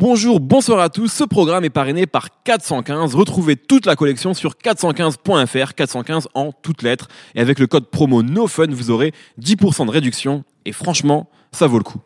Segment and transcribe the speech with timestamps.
[0.00, 1.12] Bonjour, bonsoir à tous.
[1.12, 3.14] Ce programme est parrainé par 415.
[3.14, 7.08] Retrouvez toute la collection sur 415.fr, 415 en toutes lettres.
[7.34, 10.42] Et avec le code promo NOFUN, vous aurez 10% de réduction.
[10.64, 11.98] Et franchement, ça vaut le coup.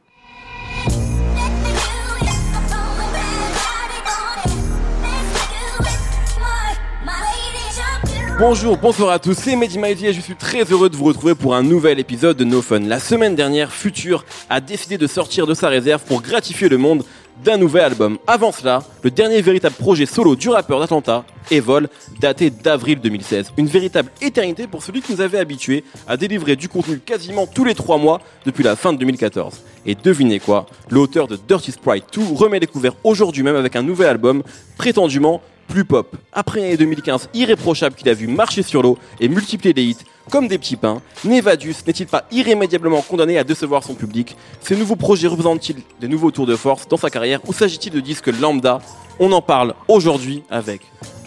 [8.41, 11.37] Bonjour, bonsoir à tous, c'est Mehdi Maizy et je suis très heureux de vous retrouver
[11.37, 12.81] pour un nouvel épisode de No Fun.
[12.81, 17.05] La semaine dernière, Future a décidé de sortir de sa réserve pour gratifier le monde
[17.43, 18.19] d'un nouvel album.
[18.27, 21.89] Avant cela, le dernier véritable projet solo du rappeur d'Atlanta, Evol,
[22.21, 23.53] daté d'avril 2016.
[23.57, 27.65] Une véritable éternité pour celui qui nous avait habitués à délivrer du contenu quasiment tous
[27.65, 29.61] les trois mois depuis la fin de 2014.
[29.87, 33.83] Et devinez quoi, l'auteur de Dirty Sprite 2 remet les couverts aujourd'hui même avec un
[33.83, 34.43] nouvel album
[34.77, 36.17] prétendument plus pop.
[36.33, 40.49] Après l'année 2015 irréprochable qu'il a vu marcher sur l'eau et multiplier les hits comme
[40.49, 44.37] des petits pains, Nevadus n'est-il pas irrémédiablement condamné à décevoir son public?
[44.61, 48.01] Ces nouveaux projets représentent-ils des nouveaux tours de force dans sa carrière ou s'agit-il de
[48.01, 48.81] disques lambda?
[49.19, 50.83] On en parle aujourd'hui avec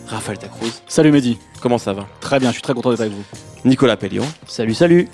[0.07, 0.81] Raphaël Tacruz.
[0.87, 1.37] Salut Mehdi.
[1.61, 2.07] Comment ça va?
[2.19, 3.23] Très bien, je suis très content d'être avec vous.
[3.65, 4.25] Nicolas Pellion.
[4.45, 5.07] Salut, salut.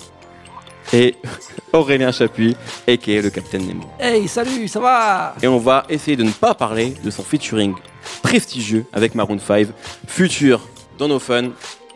[0.92, 1.14] Et
[1.72, 2.56] Aurélien Chapuis,
[2.86, 3.22] a.k.a.
[3.22, 3.84] le Capitaine Nemo.
[3.98, 5.34] Hey, salut, ça va?
[5.42, 7.74] Et on va essayer de ne pas parler de son featuring
[8.22, 9.68] prestigieux avec Maroon 5,
[10.06, 10.60] futur
[10.98, 11.50] dans nos fun.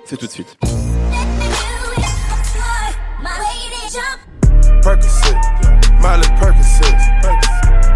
[0.05, 0.57] C'est tout de suite.
[4.89, 5.37] Percocet,
[6.01, 6.97] Miley Percocet,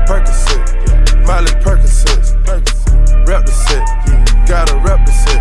[0.07, 2.21] Percocet, Miley Percocet,
[3.27, 3.83] rep the set,
[4.47, 5.41] gotta rep the set,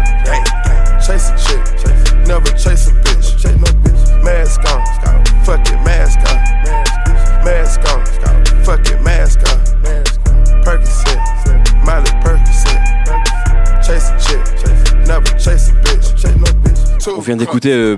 [1.05, 4.81] chase a chick, never chase a bitch, chase my bitch mask on,
[5.43, 6.39] fuck it, mask on,
[7.43, 8.05] mask on,
[8.63, 9.59] fuck it, mask on,
[10.63, 11.19] Percocet,
[11.83, 12.79] Miley Percocet,
[13.85, 15.90] chase a chick, never chase a bitch.
[17.07, 17.95] On vient d'écouter euh,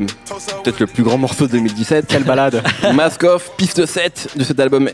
[0.64, 2.06] peut-être le plus grand morceau de 2017.
[2.08, 4.90] Quelle balade Mask Off, piste 7 de cet album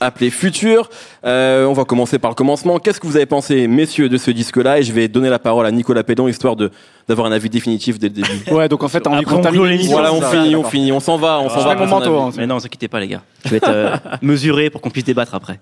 [0.00, 0.90] appelé Futur.
[1.24, 2.78] Euh, on va commencer par le commencement.
[2.78, 4.80] Qu'est-ce que vous avez pensé, messieurs, de ce disque-là?
[4.80, 6.70] Et je vais donner la parole à Nicolas Pédon, histoire de
[7.08, 8.28] d'avoir un avis définitif dès le début.
[8.50, 11.38] Ouais, donc en fait, on clôt l'émission, voilà, on finit, on finit, on s'en va,
[11.40, 11.74] on s'en va.
[11.76, 12.30] mon manteau, hein.
[12.36, 13.22] Mais non, vous inquiétez pas, les gars.
[13.44, 15.60] Je vais être euh, mesuré pour qu'on puisse débattre après.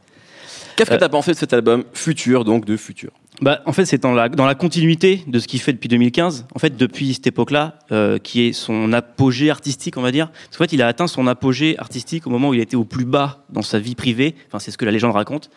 [0.77, 3.11] Qu'est-ce que Euh, t'as pensé de cet album Futur, donc de Futur?
[3.43, 6.47] Bah, en fait, c'est dans la, dans la continuité de ce qu'il fait depuis 2015.
[6.55, 10.31] En fait, depuis cette époque-là, euh, qui est son apogée artistique, on va dire.
[10.31, 12.85] Parce qu'en fait, il a atteint son apogée artistique au moment où il était au
[12.85, 14.37] plus bas dans sa vie privée.
[14.47, 15.51] Enfin, c'est ce que la légende raconte.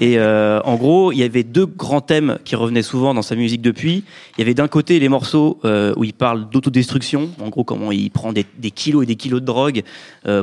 [0.00, 3.36] Et euh, en gros, il y avait deux grands thèmes qui revenaient souvent dans sa
[3.36, 4.02] musique depuis.
[4.36, 7.92] Il y avait d'un côté les morceaux euh, où il parle d'autodestruction, en gros comment
[7.92, 9.82] il prend des, des kilos et des kilos de drogue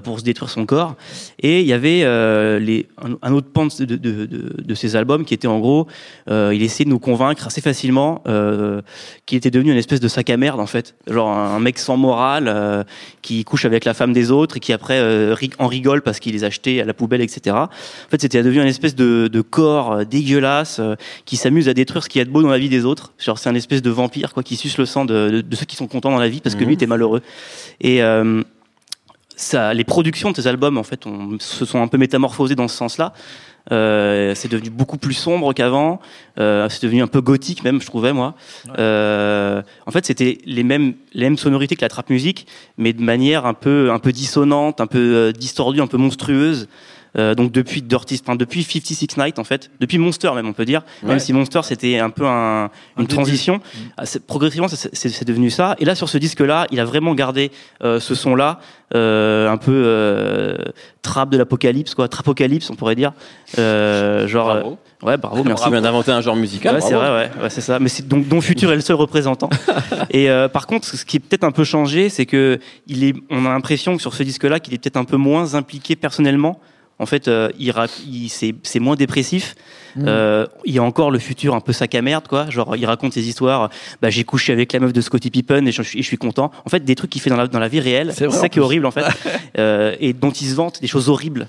[0.03, 0.95] pour se détruire son corps.
[1.41, 2.01] Et il y avait
[2.59, 5.59] les, un, un autre pan de, de, de, de- de ces albums qui était en
[5.59, 5.87] gros,
[6.29, 8.81] il essayait de nous convaincre assez facilement euh,
[9.25, 11.97] qu'il était devenu une espèce de sac à merde en fait, genre un, mec sans
[11.97, 12.83] morale euh,
[13.21, 16.33] qui couche avec la femme des autres et qui après euh, en rigole parce qu'il
[16.33, 17.55] les a achetés à la poubelle, etc.
[17.55, 17.69] En
[18.11, 20.79] fait, c'était devenu une espèce de, de corps dégueulasse
[21.25, 23.13] qui s'amuse à détruire ce qu'il y a de beau dans la vie des autres.
[23.17, 25.65] Genre, c'est un espèce de vampire quoi qui suce le sang de, de- de ceux
[25.65, 26.67] qui sont contents dans la vie parce que Mhm.
[26.67, 27.21] lui était malheureux.
[27.81, 28.01] Et
[29.35, 32.67] ça, les productions de ces albums, en fait, on, se sont un peu métamorphosées dans
[32.67, 33.13] ce sens-là.
[33.71, 35.99] Euh, c'est devenu beaucoup plus sombre qu'avant.
[36.39, 38.35] Euh, c'est devenu un peu gothique même, je trouvais moi.
[38.77, 42.47] Euh, en fait, c'était les mêmes les mêmes sonorités que la trap musique,
[42.77, 46.67] mais de manière un peu un peu dissonante, un peu euh, distordue, un peu monstrueuse.
[47.17, 50.65] Euh, donc depuis Dirty, enfin depuis 56 Night en fait, depuis Monster même on peut
[50.65, 51.09] dire, Ouais.
[51.09, 52.69] même si Monster c'était un peu un, Un
[52.99, 53.59] une transition,
[53.97, 55.75] ah, c'est- progressivement c'est devenu ça.
[55.79, 57.51] Et là sur ce disque là, il a vraiment gardé
[57.83, 58.59] euh, ce son là,
[58.95, 60.57] euh, un peu euh,
[61.01, 63.13] trap de l'apocalypse quoi, trapocalypse on pourrait dire,
[63.57, 64.77] euh, genre Bravo.
[65.03, 65.63] ouais bravo merci.
[65.63, 66.75] Tu viens d'inventer un genre musical.
[66.75, 67.79] Ouais, c'est vrai, ouais, ouais, c'est ça.
[67.79, 69.49] Mais c'est donc dont Futur est le seul représentant.
[70.11, 73.15] Et euh, par contre, ce qui est peut-être un peu changé, c'est que il est,
[73.29, 76.59] on a l'impression que sur ce disque-là, qu'il est peut-être un peu moins impliqué personnellement.
[76.99, 77.73] En fait, euh, il,
[78.07, 79.55] il c'est, c'est moins dépressif.
[80.05, 82.49] Euh, il y a encore le futur un peu sac à merde, quoi.
[82.49, 83.69] Genre, il raconte ses histoires.
[84.01, 86.51] Bah, j'ai couché avec la meuf de Scottie Pippen et je, et je suis content.
[86.65, 88.11] En fait, des trucs qu'il fait dans la, dans la vie réelle.
[88.13, 89.05] C'est ça qui est horrible, en fait.
[89.57, 91.47] Euh, et dont il se vante des choses horribles.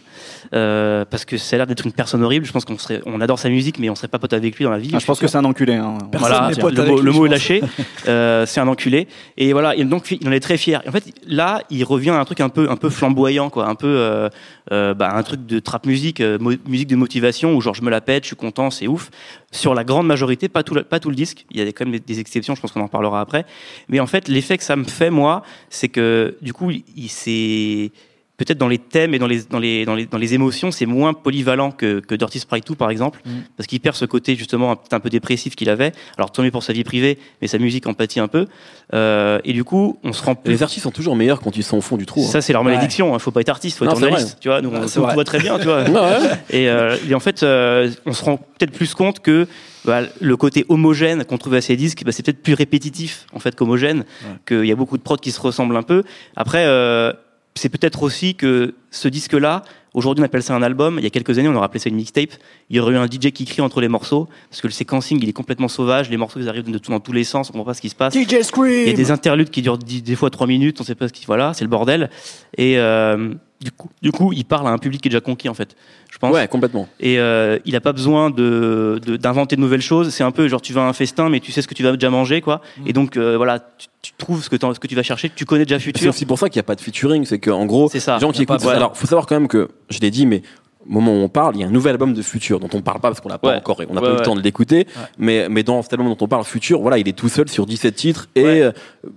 [0.54, 2.46] Euh, parce que ça a l'air d'être une personne horrible.
[2.46, 4.64] Je pense qu'on serait, on adore sa musique, mais on serait pas pote avec lui
[4.64, 4.90] dans la vie.
[4.94, 5.74] Ah, Je pense que c'est un enculé.
[5.74, 5.98] Hein.
[6.14, 7.62] Voilà, le mot, lui, le mot est lâché.
[8.06, 9.06] Euh, c'est un enculé.
[9.36, 10.80] Et voilà, et donc il en est très fier.
[10.84, 13.68] Et en fait, là, il revient à un truc un peu, un peu flamboyant, quoi,
[13.68, 14.28] un peu, euh,
[14.72, 17.90] euh, bah, un truc de trap musique, euh, musique de motivation où genre je me
[17.90, 19.10] la pète, je suis content, c'est ouf.
[19.52, 21.46] Sur la grande majorité, pas tout, le- pas tout le disque.
[21.50, 22.54] Il y a quand même des, des exceptions.
[22.54, 23.46] Je pense qu'on en parlera après.
[23.88, 27.90] Mais en fait, l'effet que ça me fait moi, c'est que du coup, il s'est
[28.38, 30.86] peut-être dans les thèmes et dans les, dans les, dans les, dans les émotions, c'est
[30.86, 33.30] moins polyvalent que, que Dirty Sprite 2, par exemple, Mm.
[33.56, 35.92] parce qu'il perd ce côté justement un, peu dépressif qu'il avait.
[36.16, 38.46] Alors tant mieux pour sa vie privée, mais sa musique empathie un peu.
[38.94, 41.62] Euh, et du coup, on se rend plus Les artistes sont toujours meilleurs quand ils
[41.64, 42.22] sont au fond du trou.
[42.22, 42.28] hein.
[42.30, 43.14] ça, c'est leur malédiction.
[43.14, 43.18] Hein.
[43.18, 44.38] Faut pas être artiste, faut Non, être journaliste.
[44.40, 45.14] Tu vois, nous, on, vrai.
[45.14, 45.82] voit très bien, tu vois.
[45.88, 46.30] Ouais.
[46.50, 49.46] Et, euh, et en fait, euh, on se rend peut-être plus compte que
[49.84, 53.40] bah, le côté homogène qu'on trouve à ces disques, bah, c'est peut-être plus répétitif en
[53.40, 54.04] fait qu'homogène.
[54.46, 56.04] Qu'il y a beaucoup de prods qui se ressemblent un peu.
[56.36, 57.12] Après, euh,
[57.54, 59.62] c'est peut-être aussi que ce disque-là,
[59.94, 60.98] aujourd'hui on appelle ça un album.
[60.98, 62.30] Il y a quelques années, on aurait appelé ça une mixtape.
[62.70, 65.18] Il y aurait eu un DJ qui crie entre les morceaux parce que le séquencing
[65.22, 66.08] il est complètement sauvage.
[66.10, 67.50] Les morceaux ils arrivent de tout dans tous les sens.
[67.50, 68.14] On comprend pas ce qui se passe.
[68.14, 70.94] DJ Il y a Scream des interludes qui durent des fois trois minutes, on sait
[70.94, 72.10] pas ce qui, voilà, c'est le bordel.
[72.56, 75.48] Et euh, du coup, du coup, il parle à un public qui est déjà conquis
[75.48, 75.74] en fait,
[76.12, 76.32] je pense.
[76.32, 76.88] Ouais, complètement.
[77.00, 80.10] Et euh, il a pas besoin de de- d'inventer de, nouvelles choses.
[80.10, 81.82] C'est un peu genre tu vas à un festin, mais tu sais ce que tu
[81.82, 82.60] vas déjà manger, quoi.
[82.86, 85.30] Et donc euh, voilà, tu, tu trouves ce que t'en- ce que tu vas chercher.
[85.34, 86.10] Tu connais déjà C'est futur.
[86.10, 88.14] aussi pour ça qu'il n'y a pas de featuring, c'est qu'en gros, C'est ça.
[88.14, 88.66] les gens qui a pas écoutent.
[88.70, 90.42] de- Alors, faut savoir quand même que je l'ai dit, mais
[90.88, 93.00] moment où on parle, il y a un nouvel album de Future dont on parle
[93.00, 93.56] pas parce qu'on l'a pas Ouais.
[93.56, 94.18] encore, on n'a Ouais, pas eu ouais.
[94.18, 94.86] le temps de l'écouter.
[95.18, 97.66] Mais mais dans cet album dont on parle, Future, voilà, il est tout seul sur
[97.66, 98.62] 17 titres et Ouais.
[98.62, 98.72] euh,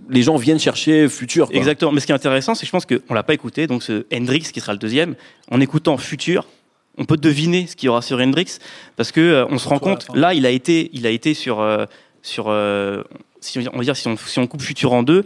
[0.09, 1.47] les gens viennent chercher Future.
[1.47, 1.55] quoi.
[1.55, 1.91] Exactement.
[1.91, 3.67] Mais ce qui est intéressant, c'est que je pense qu'on l'a pas écouté.
[3.67, 5.15] Donc ce Hendrix qui sera le deuxième,
[5.49, 6.45] en écoutant Future,
[6.97, 8.57] on peut deviner ce qu'il y aura sur Hendrix
[8.97, 10.07] parce que euh, on se rend compte.
[10.13, 11.85] Là, il a été, il a été sur euh,
[12.21, 13.01] sur euh,
[13.39, 15.23] si on, on va dire si on, si on coupe Future en deux.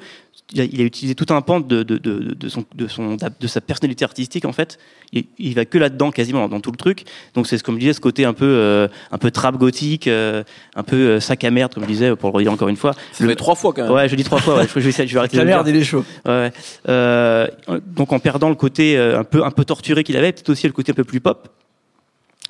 [0.53, 3.18] Il a, il a utilisé tout un pan de, de, de, de, son, de, son,
[3.18, 4.77] de sa personnalité artistique en fait.
[5.12, 7.03] Il, il va que là-dedans quasiment dans tout le truc.
[7.33, 10.07] Donc c'est ce comme je disais, ce côté un peu euh, un peu trap gothique,
[10.07, 10.44] euh,
[10.75, 12.94] un peu euh, sac à merde comme je disais pour le redire encore une fois.
[13.12, 13.92] Ça fait trois fois quand même.
[13.92, 14.57] Ouais, je dis trois fois.
[14.57, 16.06] Ouais, je, vais, essayer- je vais arrêter de La le merde, il est chaud.
[16.27, 16.51] Ouais.
[16.89, 17.47] Euh,
[17.88, 20.74] donc en perdant le côté un peu un peu torturé qu'il avait, peut-être aussi le
[20.74, 21.50] côté un peu plus pop.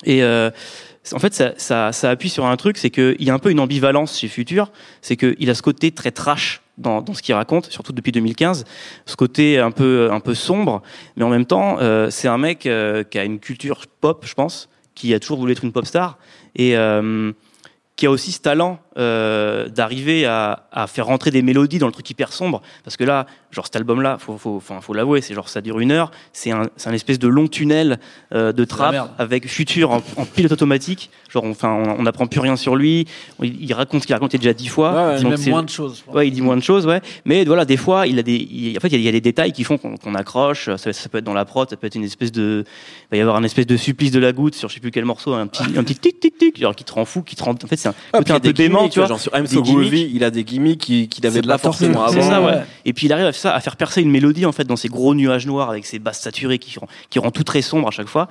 [0.04, 3.40] Et en fait, ça, ça, ça appuie sur un truc, c'est qu'il y a un
[3.40, 4.70] peu une ambivalence chez Future,
[5.02, 8.66] c'est qu'il a ce côté très trash dans, ce qu'il raconte, surtout depuis 2015,
[9.06, 10.82] ce côté un peu un peu sombre,
[11.16, 14.34] mais en même temps, euh, c'est un mec euh, qui a une culture pop, je
[14.34, 16.18] pense, qui a toujours voulu être une pop star
[16.56, 17.32] et euh,
[17.96, 22.10] qui a aussi ce talent d'arriver à, à faire rentrer des mélodies dans le truc
[22.10, 22.62] hyper sombre.
[22.84, 23.26] Parce que là,
[23.56, 26.12] genre cet album-là, faut, faut, faut l'avouer, c'est genre ça dure une heure.
[26.34, 28.00] C'est un, c'est un espèce de long tunnel
[28.34, 31.10] euh, de trap avec Future en, en pilote automatique.
[31.30, 33.08] Genre, enfin, on n'apprend plus rien sur lui.
[33.42, 34.92] Il, il raconte ce qu'il a raconté déjà dix fois.
[34.92, 35.14] Ouais, ouais.
[35.16, 36.04] Il dit même moins de choses.
[36.14, 37.02] Ouais, il dit moins de choses, ouais.
[37.26, 39.10] Mais voilà, des fois, il a des, il- en fait, il y, a- il y
[39.10, 40.70] a des détails qui font qu'on qu'on accroche.
[40.78, 43.18] Ça, ça peut être dans la prod, ça peut être une espèce de, il va
[43.18, 45.34] y avoir un espèce de supplice de la goutte sur je sais plus quel morceau,
[45.34, 47.52] un petit, un petit tic tic tic, genre qui te rend fou, qui te rend,
[47.52, 49.08] en fait, c'est un Ah, côté un peu des dément, gimmicks, tu vois.
[49.08, 49.62] Genre sur I'm So.
[49.62, 52.22] Groovy, il a des gimmicks qu'il C'est avait de la forcément avant.
[52.22, 52.64] ça, ouais.
[52.86, 54.76] Et puis il arrive à faire, ça, à faire percer une mélodie en fait dans
[54.76, 57.88] ces gros nuages noirs avec ces basses saturées qui rend, qui rend tout très sombre
[57.88, 58.28] à chaque fois.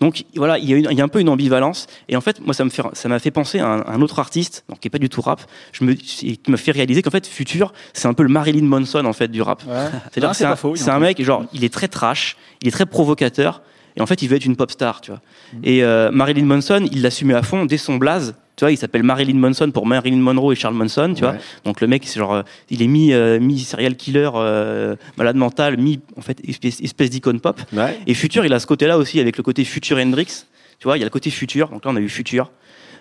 [0.00, 1.86] Donc voilà, il y, a une- il y a un peu une ambivalence.
[2.08, 4.80] Et en fait, moi, ça fait, m'a fait penser à un, un autre artiste, donc
[4.80, 5.40] qui est pas du tout rap.
[5.72, 9.04] Je me, qui m'a fait réaliser qu'en fait, Future, c'est un peu le Marilyn Manson
[9.04, 9.62] en fait du rap.
[9.66, 9.74] Ouais.
[10.12, 13.62] C'est-à-dire que c'est un, faux, mec, genre, il est très trash, il est très provocateur,
[13.96, 15.20] et en fait, il veut être une pop star, tu vois.
[15.62, 18.34] Et euh, Marilyn Manson, il l'assumait à fond dès son blaze.
[18.56, 21.34] Tu vois, il s'appelle Marilyn Manson pour Marilyn Monroe et Charles Manson, tu vois.
[21.64, 25.34] Donc le mec, c'est genre, euh, il est mi, euh, mi serial killer, euh, malade
[25.36, 27.60] mental, mi en fait espèce, espèce d'icône pop.
[27.72, 27.98] Ouais.
[28.06, 30.44] Et Future, il a ce côté-là aussi avec le côté Future Hendrix.
[30.78, 31.68] Tu vois, il y a le côté Future.
[31.70, 32.50] Donc là, on a eu Future.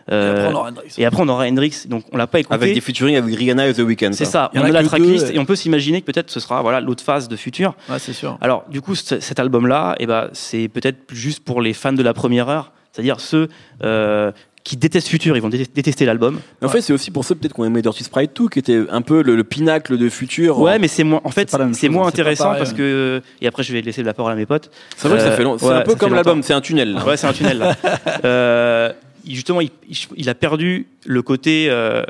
[0.10, 0.96] Et Euh, après, on aura Hendrix.
[0.98, 1.84] et après, on aura Hendrix.
[1.88, 2.56] Donc on l'a pas écouté.
[2.56, 4.12] Avec des featuring avec Rihanna et The Weeknd.
[4.14, 4.52] C'est ça.
[4.54, 7.04] On a a la tracklist et on peut s'imaginer que peut-être ce sera voilà l'autre
[7.04, 7.74] phase de Future.
[7.90, 8.38] Ouais, c'est sûr.
[8.42, 12.14] Alors, du coup, cet album-là, eh ben, c'est peut-être juste pour les fans de la
[12.14, 13.48] première heure, c'est-à-dire ceux
[13.84, 14.32] euh,
[14.64, 16.40] qui détestent Future, ils vont dé- détester l'album.
[16.62, 19.02] En fait, c'est aussi pour ça peut-être qu'on aimait Dirty Sprite 2, qui était un
[19.02, 20.58] peu le, le pinacle de Future.
[20.60, 21.20] Ouais, mais c'est moins.
[21.26, 22.78] En fait, c'est moins hein, intéressant pareil, parce ouais.
[22.78, 23.22] que.
[23.42, 24.72] Et après, je vais laisser la parole à mes potes.
[24.96, 25.58] c'est vrai que ça Euh, fait long.
[25.58, 26.94] C'est ouais, un peu comme l'album, c'est un tunnel.
[26.94, 27.04] là.
[27.06, 27.58] Ouais, c'est un tunnel.
[27.58, 27.76] Là.
[28.26, 28.94] Euh,
[29.28, 29.60] justement,
[30.16, 32.04] il, a perdu le côté euh,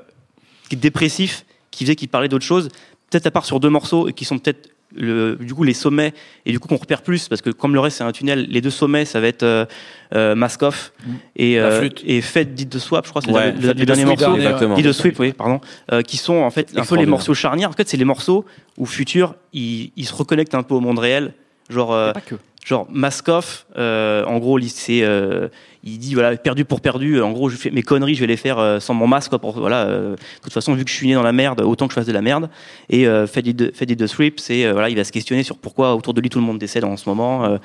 [0.72, 2.70] dépressif qui faisait qu'il parlait d'autre chose.
[3.10, 6.14] Peut-être à part sur deux morceaux et qui sont peut-être le, du coup les sommets
[6.46, 8.62] et du coup qu'on repère plus parce que comme le reste c'est un tunnel, les
[8.62, 9.66] deux sommets ça va être euh,
[10.14, 10.94] euh, Mask Off
[11.36, 14.36] et euh, et Fête Did the Swap, je crois, c'est Ouais, le, le- dernier morceau.
[14.76, 15.60] Did the Sweep, oui, pardon,
[15.92, 17.70] euh, qui sont en fait un peu les morceaux charnières.
[17.70, 18.46] En fait, c'est les morceaux
[18.78, 21.34] où Future il, il se reconnecte un peu au monde réel,
[21.70, 21.94] genre.
[21.94, 22.36] euh, Pas que.
[22.66, 25.48] genre Mask Off, euh, en gros, c'est, euh,
[25.84, 27.22] il dit voilà, perdu pour perdu.
[27.22, 29.30] En gros, je fais mes conneries, je vais les faire euh, sans mon masque.
[29.30, 31.62] Quoi, pour, voilà, euh, de toute façon, vu que je suis né dans la merde,
[31.62, 32.50] autant que je fasse de la merde.
[32.90, 35.12] Et euh, Fade It the- Fade It the Sweep, c'est euh, voilà, il va se
[35.12, 37.44] questionner sur pourquoi autour de lui tout le monde décède en ce moment.
[37.46, 37.58] euh.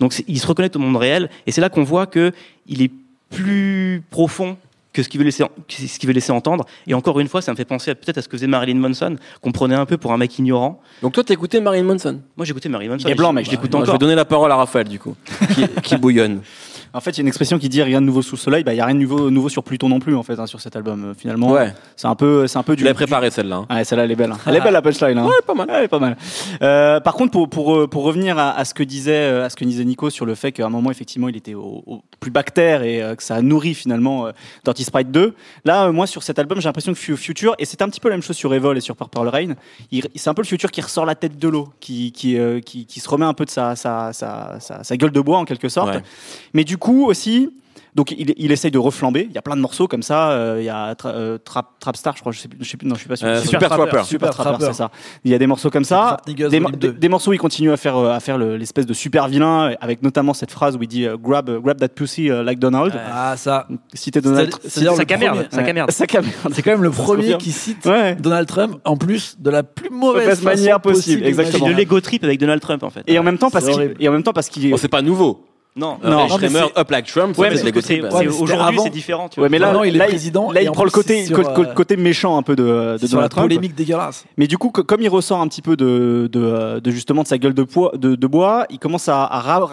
[0.00, 2.32] donc, il se reconnecte au monde réel, et c'est là qu'on voit que
[2.66, 2.90] il est
[3.30, 4.56] plus profond
[4.92, 6.66] que ce qu'il veut laisser, ce qu'il veut laisser entendre.
[6.88, 9.14] Et encore une fois, ça me fait penser peut-être à ce que faisait Marilyn Manson,
[9.40, 10.80] qu'on prenait un peu pour un mec ignorant.
[11.02, 12.20] Donc toi, t'écoutais Marilyn Manson?
[12.36, 13.06] Moi, j'écoute Marilyn Manson.
[13.06, 13.46] Il est blanc, mec.
[13.46, 13.94] Je l'écoute Moi, je encore.
[13.94, 15.14] vais donner la parole à Raphaël, du coup,
[15.54, 16.40] qui, qui bouillonne.
[16.92, 18.64] En fait, il y a une expression qui dit rien de nouveau sous le soleil.
[18.64, 20.46] Bah, il y a rien de nouveau, nouveau sur Pluton non plus, en fait, hein,
[20.46, 21.04] sur cet album.
[21.04, 21.72] euh, Finalement, Ouais.
[21.96, 22.84] c'est un peu, c'est un peu du.
[22.84, 23.64] l'as préparé celle-là.
[23.68, 23.76] hein.
[23.76, 24.32] Ouais, celle-là, elle est belle.
[24.32, 24.38] hein.
[24.46, 25.16] Elle est belle la punchline.
[25.18, 25.26] Hein.
[25.26, 25.68] Ouais, pas mal.
[25.70, 26.16] Ouais, pas mal.
[26.62, 29.50] Euh, par contre, pour, pour, euh, pour revenir à, à ce que disait euh, à
[29.50, 32.02] ce que disait Nico sur le fait qu'à un moment, effectivement, il était au, au
[32.18, 34.32] plus bactère et euh, que ça a nourri finalement euh,
[34.64, 35.34] Dirty Sprite 2.
[35.64, 38.08] Là, moi, sur cet album, j'ai l'impression que Fu- Future, et c'était un petit peu
[38.08, 39.54] la même chose sur Evil et sur Purple Rain,
[40.16, 43.00] c'est un peu le Future qui ressort la tête de l'eau, qui, qui, qui, qui
[43.00, 45.68] se remet un peu de sa, sa, sa, sa, sa gueule de bois en quelque
[45.68, 45.94] sorte.
[45.94, 46.02] Ouais.
[46.54, 47.50] Mais du coup aussi,
[47.96, 49.26] donc il, il essaye de reflamber.
[49.28, 50.30] Il y a plein de morceaux comme ça.
[50.30, 52.30] euh, il y a Tra- euh, Trap, Trapstar, je crois.
[52.30, 52.86] Je sais, je sais plus.
[52.86, 53.26] Non, je suis pas sûr.
[53.26, 53.90] Euh, Super, Super Swapper.
[53.90, 54.64] Super Super Trapper, Trapper.
[54.66, 54.90] c'est ça.
[55.24, 56.16] Il y a des morceaux comme ça.
[56.24, 56.92] Des, Volume des- 2.
[56.92, 60.02] des morceaux où il continue à faire à faire le- l'espèce de super vilain, avec
[60.04, 62.94] notamment cette phrase où il dit grab grab that pussy like Donald.
[63.12, 63.66] Ah, ça.
[63.92, 64.54] Citer Donald.
[64.68, 65.90] C'est- le camerde, camerde.
[65.92, 68.14] C'est quand même le premier qui cite Ouais.
[68.14, 71.66] Donald Trump, en plus de la plus mauvaise, manière façon possible, exactement.
[71.66, 73.02] C'est de l'ego trip avec Donald Trump en fait.
[73.08, 75.02] Et en même temps parce qu'il et en même temps parce qu'il Bon, c'est pas
[75.02, 75.44] nouveau.
[75.76, 76.10] Non, Non.
[76.10, 77.62] Non, Schremer, c'est- Up Like Trump, Ouais, c'est.
[77.64, 79.28] Ouais, c'était aujourd'hui c'est différent.
[79.28, 79.50] Tu Ouais, vois.
[79.50, 81.74] mais là, il est là, président, là, il en prend le côté, sur, co- euh,
[81.74, 83.44] côté méchant un peu de, de Donald Trump.
[83.46, 84.24] polémique dégueulasse.
[84.36, 87.22] Mais du coup, co- comme il ressort un petit peu de, de, euh, de justement
[87.22, 89.26] de sa gueule de, poids, de, de bois, il commence à,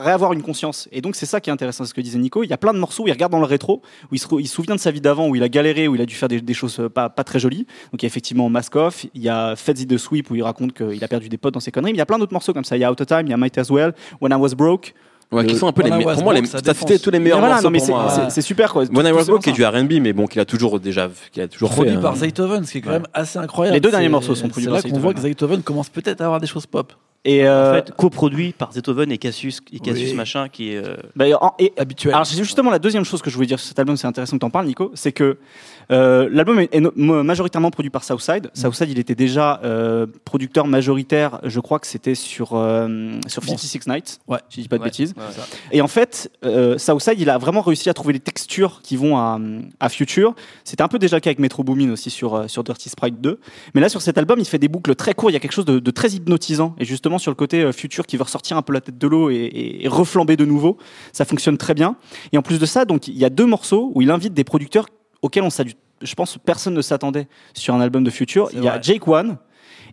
[0.03, 0.87] réavoir une conscience.
[0.91, 2.43] Et donc, c'est ça qui est intéressant, ce que disait Nico.
[2.43, 4.27] Il y a plein de morceaux où il regarde dans le rétro, où il se,
[4.27, 6.05] re- il se souvient de sa vie d'avant, où il a galéré, où il a
[6.05, 7.65] dû faire des, des choses euh, pas, pas très jolies.
[7.91, 10.43] Donc, il y a effectivement Mask Off, il y a Fetzy the Sweep, où il
[10.43, 11.91] raconte qu'il a perdu des potes dans ses conneries.
[11.93, 12.77] Mais il y a plein d'autres morceaux comme ça.
[12.77, 14.49] Il y a Out of Time, il y a Might As Well, When I Was
[14.55, 14.93] Broke.
[15.29, 17.11] Ouais, qui sont un peu les When I me- Was Pour moi, t'as cité tous
[17.11, 18.09] les meilleurs voilà, morceaux pour c'est, moi.
[18.09, 18.83] c'est- c'est super, quoi.
[18.85, 21.43] When I Was Broke, qui est du R&B, mais bon, qu'il a toujours déjà, qu'il
[21.43, 22.01] a toujours Produit fait.
[22.01, 22.15] par.
[22.15, 23.73] Zaytoven, ce qui est quand même assez incroyable.
[23.75, 25.19] Les deux derniers C'est- morceaux sont produits C'est par là qu'on Zaytoven, voit que.
[25.19, 26.93] Zaytoven commence peut-être à avoir des choses pop.
[27.25, 30.15] Et, En euh, fait, coproduit par Zetoven et Cassius, et Cassius Oui.
[30.15, 30.77] machin qui est.
[30.77, 32.13] euh, bah, en- et, Habituel.
[32.13, 34.37] Alors, c'est justement la deuxième chose que je voulais dire sur cet album, c'est intéressant
[34.37, 35.37] que tu en parles, Nico, c'est que
[35.91, 38.49] euh, l'album est, majoritairement produit par Southside.
[38.53, 43.49] Southside, il était déjà euh, producteur majoritaire, je crois que c'était sur, euh, sur Bon.
[43.57, 44.39] 56 Nights, Ouais.
[44.49, 45.13] si je dis pas de ouais, bêtises.
[45.17, 45.23] ouais.
[45.71, 49.17] Et en fait, euh, Southside, il a vraiment réussi à trouver les textures qui vont
[49.17, 49.39] à,
[49.79, 50.33] à Future.
[50.63, 53.21] C'était un peu déjà le cas avec Metro Boomin aussi sur, euh, sur Dirty Sprite
[53.21, 53.39] 2.
[53.75, 55.31] Mais là, sur cet album, il fait des boucles très courtes.
[55.31, 56.75] Il y a quelque chose de, de très hypnotisant.
[56.79, 59.07] Et justement, sur le côté euh, Future qui veut ressortir un peu la tête de
[59.07, 60.77] l'eau et, et- et reflamber de nouveau,
[61.13, 61.95] ça fonctionne très bien.
[62.33, 64.43] Et en plus de ça, donc, il y a deux morceaux où il invite des
[64.43, 64.87] producteurs
[65.21, 65.49] auxquels on
[66.01, 68.49] je pense personne ne s'attendait sur un album de Future.
[68.53, 68.79] Il y a.
[68.79, 69.37] Jake One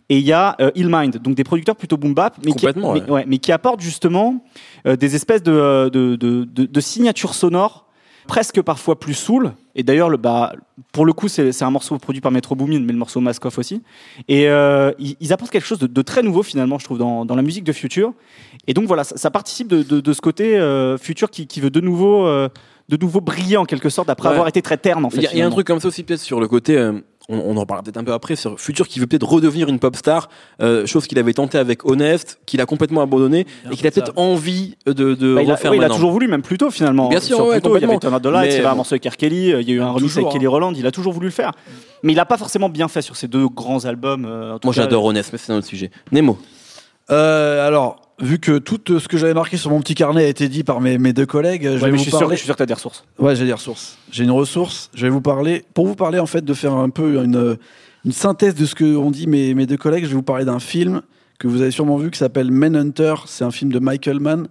[0.09, 2.93] et il y a euh, Illmind, donc des producteurs plutôt boom bap, mais qui, Complètement,
[2.93, 3.09] mais- ouais.
[3.09, 4.43] ouais, mais qui apportent justement
[4.85, 7.87] euh, des espèces de, euh, de, de, de- signatures sonores
[8.27, 9.53] presque parfois plus soul.
[9.75, 10.53] Et d'ailleurs, le, bah,
[10.91, 13.57] pour le coup, c'est un morceau produit par Metro Boomin, mais le morceau Mask Off
[13.59, 13.83] aussi.
[14.27, 17.35] Et euh, ils, ils apportent quelque chose de, très nouveau finalement, je trouve, dans, dans
[17.35, 18.13] la musique de Future.
[18.67, 20.59] Et donc voilà, ça, ça participe de, ce côté
[20.99, 22.27] Future qui, qui veut de nouveau,
[22.89, 24.33] de nouveau briller en quelque sorte après Ouais.
[24.33, 25.17] avoir été très terne en fait.
[25.17, 26.77] Il y, a- y a un truc comme ça aussi peut-être sur le côté.
[26.77, 26.93] euh,
[27.27, 29.79] on, on en parlera peut-être un peu après sur Future qui veut peut-être redevenir une
[29.79, 30.29] pop star,
[30.61, 33.89] euh, chose qu'il avait tenté avec Honest, qu'il a complètement abandonné a et qu'il a
[33.89, 36.27] peu de peut-être envie de, de Bah, il, a, refaire oui, il a toujours voulu,
[36.27, 37.09] même plus tôt finalement.
[37.09, 37.97] Bien sûr, Sur ouais, il y avait.
[37.97, 39.17] Turn Lights, il y avait un morceau avec R.
[39.17, 40.33] Kelly, euh, il y a eu un remix Toujours, avec hein.
[40.37, 41.53] Kelly Roland, il a toujours voulu le faire.
[42.03, 44.25] Mais il n'a pas forcément bien fait sur ces deux grands albums.
[44.25, 45.89] euh, en tout Moi j'adore Honest, mais c'est un autre sujet.
[46.11, 46.37] Nemo.
[47.09, 50.27] Euh, alors, vu que tout euh, ce que j'avais marqué sur mon petit carnet a
[50.27, 52.19] été dit par mes, mes deux collègues, je Ouais, vais mais vous je suis sûr,
[52.19, 52.35] parler.
[52.35, 53.03] je suis sûr que tu as des ressources.
[53.19, 53.97] Ouais, j'ai des ressources.
[54.11, 54.89] J'ai une ressource.
[54.93, 55.63] Je vais vous parler.
[55.73, 57.57] Pour vous parler, en fait, de faire un peu une,
[58.05, 60.45] une synthèse de ce que ont dit mes, mes deux collègues, je vais vous parler
[60.45, 61.01] d'un film
[61.39, 63.15] que vous avez sûrement vu qui s'appelle Manhunter.
[63.25, 64.47] C'est un film de Michael Mann.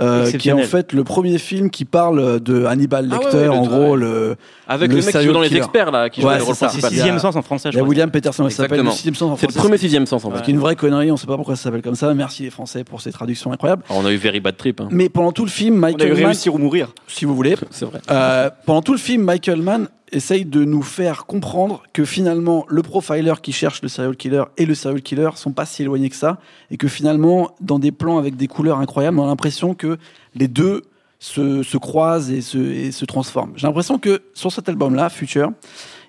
[0.00, 3.36] Euh, qui est en fait le premier film qui parle de Hannibal Ah ouais, Lecter,
[3.38, 4.36] ouais, le- en gros, le,
[4.68, 5.58] Avec Le le, mec qui joue dans les killer.
[5.60, 6.60] experts là, qui joue Ouais, le rôle c'est.
[6.60, 6.90] C'est principal.
[6.92, 7.88] Sixième sens en français, il je y a crois.
[7.88, 9.66] William Peterson, il s'appelle le sixième sens en C'est le français.
[9.66, 10.38] premier sixième sens en fait.
[10.38, 12.12] Ce qui est une vraie connerie, on sait pas pourquoi ça s'appelle comme ça.
[12.14, 13.82] Merci les Français pour ces traductions incroyables.
[13.88, 14.80] Alors, on a eu Very Bad Trip.
[14.80, 14.88] hein.
[14.90, 16.88] Mais pendant tout le film, On a eu Michael Mann, réussir ou mourir.
[17.06, 18.00] si vous voulez, C'est vrai.
[18.10, 22.82] Euh, pendant tout le film, Michael Mann essaye de nous faire comprendre que finalement, le
[22.82, 26.16] profiler qui cherche le serial killer et le serial killer sont pas si éloignés que
[26.16, 26.38] ça,
[26.70, 29.98] et que finalement, dans des plans avec des couleurs incroyables, on a l'impression que
[30.34, 30.82] les deux
[31.18, 33.52] se, se croisent et se, et se transforment.
[33.56, 35.50] J'ai l'impression que sur cet album-là, Future,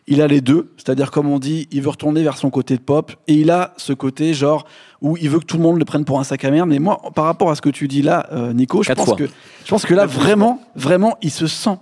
[0.07, 2.81] il a les deux, c'est-à-dire comme on dit, il veut retourner vers son côté de
[2.81, 4.65] pop, et il a ce côté genre
[5.01, 6.67] où il veut que tout le monde le prenne pour un sac à merde.
[6.69, 9.05] Mais moi, par rapport à ce que tu dis là, euh, Nico, je Quatre pense
[9.09, 9.17] fois.
[9.17, 9.25] que
[9.65, 11.77] je pense que là vraiment, vraiment, il se sent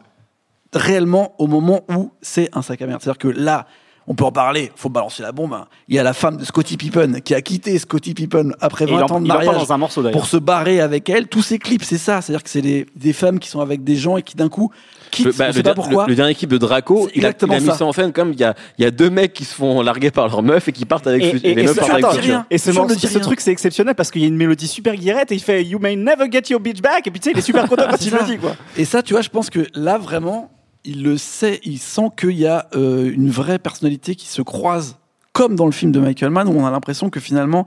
[0.73, 3.01] réellement au moment où c'est un sac à merde.
[3.01, 3.65] C'est-à-dire que là,
[4.09, 5.53] on peut en parler, faut balancer la bombe.
[5.53, 5.67] hein.
[5.89, 8.87] Il y a la femme de Scottie Pippen qui a quitté Scottie Pippen après Et
[8.87, 10.17] il 20 en, ans de mariage dans un morceau d'ailleurs.
[10.17, 11.27] pour se barrer avec elle.
[11.27, 12.21] Tous ces clips, c'est ça.
[12.21, 14.71] C'est-à-dire que c'est des, des femmes qui sont avec des gens et qui d'un coup
[15.11, 15.25] quittent.
[15.25, 16.05] Le, bah, on le sait pas pourquoi.
[16.05, 17.73] le- le dernier clip de Draco, il a, il a mis ça.
[17.73, 19.81] ça en scène comme il y a, il y a deux mecs qui se font
[19.81, 22.21] larguer par leur meuf et qui partent avec Et, les et meufs ce, partent avec
[22.21, 22.45] rien.
[22.49, 23.19] et ce, morceau- ce rien.
[23.19, 25.79] truc, c'est exceptionnel parce qu'il y a une mélodie super guillerette et il fait You
[25.79, 27.05] may never get your bitch back.
[27.07, 28.37] Et puis tu sais, il est super content quand il le dit.
[28.37, 28.55] Quoi.
[28.77, 30.49] Et ça, tu vois, je pense que là, vraiment,
[30.85, 34.97] il le sait, il sent qu'il y a euh, une vraie personnalité qui se croise,
[35.33, 37.65] comme dans le film de Michael Mann, où on a l'impression que finalement,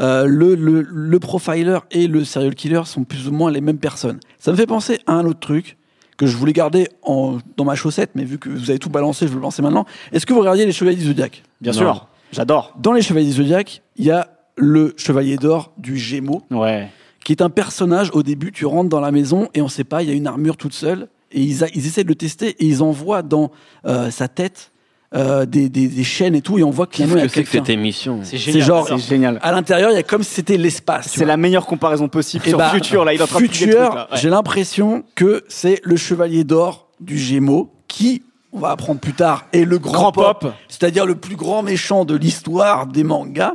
[0.00, 3.78] euh, le, le, le profiler et le serial killer sont plus ou moins les mêmes
[3.78, 4.18] personnes.
[4.38, 5.78] Ça me fait penser à un autre truc
[6.16, 9.26] que je voulais garder en, dans ma chaussette, mais vu que vous avez tout balancé,
[9.26, 9.84] je vais le lancer maintenant.
[10.12, 11.42] Est-ce que vous regardiez les Chevaliers du Zodiac?
[11.60, 11.78] Bien Non.
[11.78, 12.74] sûr, j'adore.
[12.80, 16.88] Dans les Chevaliers du Zodiac, il y a le Chevalier d'or du Gémeaux, Ouais.
[17.24, 20.02] qui est un personnage, au début, tu rentres dans la maison et on sait pas,
[20.02, 22.50] il y a une armure toute seule, et ils, a- ils essaient de le tester,
[22.50, 23.50] et ils envoient dans
[23.86, 24.72] euh, sa tête
[25.14, 27.32] euh, des, des- des chaînes et tout, et on voit qu'il y Qu'est-ce a que
[27.32, 28.62] c'est que cette émission C'est C'est génial.
[28.66, 29.38] genre, C'est génial.
[29.42, 31.08] à l'intérieur, il y a comme si c'était l'espace.
[31.14, 33.04] C'est la meilleure comparaison possible Eh sur bah, Future.
[33.04, 34.08] Là, il est en train de plier le Futur, truc, là.
[34.10, 34.18] Ouais.
[34.20, 39.46] j'ai l'impression que c'est le chevalier d'or du Gémeaux qui, on va apprendre plus tard,
[39.52, 40.52] est le grand, Grand pop, pop.
[40.68, 43.54] c'est-à-dire le plus grand méchant de l'histoire des mangas.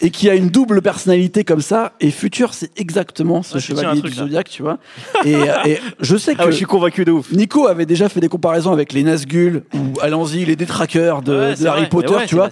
[0.00, 4.12] Et qui a une double personnalité comme ça, et Futur, c'est exactement ce chevalier truc,
[4.12, 4.18] du.
[4.18, 4.78] Zodiac, tu vois.
[5.24, 7.32] Et, euh, et je sais que Ah ouais, je suis convaincu de ouf.
[7.32, 11.54] Nico avait déjà fait des comparaisons avec les Nazgûl ou allons-y, les détraqueurs de, Ouais,
[11.56, 11.88] de Harry vrai.
[11.88, 12.48] Potter, ouais, tu vois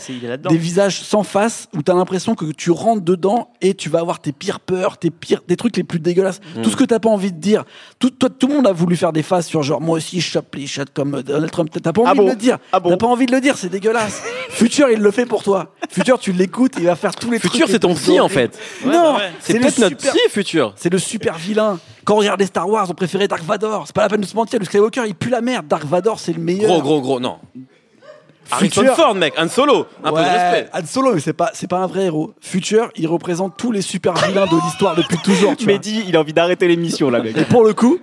[0.51, 4.21] des visages sans face où t'as l'impression que tu rentres dedans et tu vas avoir
[4.21, 7.09] tes pires peurs, tes pires, des trucs les plus dégueulasses, tout ce que t'as pas
[7.11, 7.65] envie de dire.
[7.99, 10.29] Tout, toi, tout le monde a voulu faire des faces sur genre moi aussi je
[10.31, 11.71] chope les chats comme Donald Trump.
[11.81, 12.59] T'as pas envie Ah de bon le dire.
[12.73, 14.23] Ah bon T'as pas envie de le dire, c'est dégueulasse.
[14.51, 15.75] Futur, il le fait pour toi.
[15.91, 18.59] Futur, tu l'écoutes, il va faire tous les Futur, c'est ton psy en fait.
[18.85, 19.33] Ouais, non, bah ouais.
[19.41, 20.73] C'est peut-être notre super- psy, Futur.
[20.77, 21.79] c'est le super vilain.
[22.05, 23.85] Quand on regarde les Star Wars, on préférait Dark Vador.
[23.87, 24.59] C'est pas la peine de se mentir.
[24.59, 25.67] Le Skywalker, il pue la merde.
[25.67, 26.71] Dark Vador, c'est le meilleur.
[26.71, 27.39] Gros, gros, gros, non.
[28.51, 29.87] Harrison Ford, mec, un solo.
[30.05, 30.69] Un peu de respect.
[30.73, 32.33] Han Solo, mais c'est pas, c'est pas un vrai héros.
[32.41, 35.57] Future, il représente tous les super vilains de l'histoire depuis toujours.
[35.57, 35.73] Tu vois.
[35.75, 37.37] Mehdi, il a envie d'arrêter l'émission, là, mec.
[37.37, 37.99] Et pour le coup,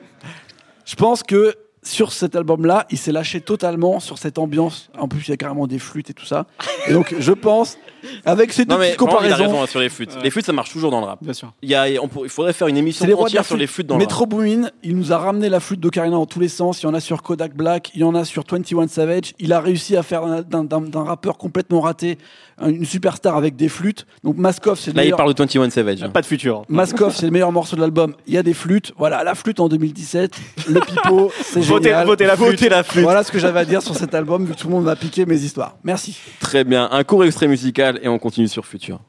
[0.86, 4.90] je pense que sur cet album-là, il s'est lâché totalement sur cette ambiance.
[4.98, 6.46] En plus, il y a carrément des flûtes et tout ça.
[6.88, 7.78] Et donc, je pense,
[8.26, 10.18] avec ces deux Non, mais petites vraiment, il a comparaisons, raison hein, sur les flûtes.
[10.24, 11.20] Les flûtes, ça marche toujours dans le rap.
[11.22, 11.52] Bien sûr.
[11.62, 13.68] Il, y a, on pour- il faudrait faire une émission les de entière sur les
[13.68, 14.10] flûtes dans le rap.
[14.10, 16.82] Metro Boomin, il nous a ramené la flûte d'Ocarina dans tous les sens.
[16.82, 19.34] Il y en a sur Kodak Black, il y en a sur 21 Savage.
[19.40, 22.18] Il a réussi à faire d'un- rappeur complètement raté
[22.64, 24.06] une superstar avec des flûtes.
[24.24, 25.18] Donc, Maskov, c'est le Là, il meilleur.
[25.18, 26.04] parle de 21 Savage.
[26.04, 26.10] hein.
[26.10, 26.62] Pas de futur.
[26.70, 28.14] Maskov, c'est le meilleur morceau de l'album.
[28.28, 28.94] Il y a des flûtes.
[28.98, 30.36] Voilà, la flûte en 2017.
[30.70, 32.50] Le pipeau, c'est Votez- la flûte.
[32.52, 33.04] Votez la flûte.
[33.04, 34.96] Voilà ce que j'avais à dire sur cet album, vu que tout le monde m'a
[34.96, 35.76] piqué mes histoires.
[35.84, 36.18] Merci.
[36.40, 36.88] Très bien.
[36.92, 39.00] Un court extrait musical et on continue sur Futur.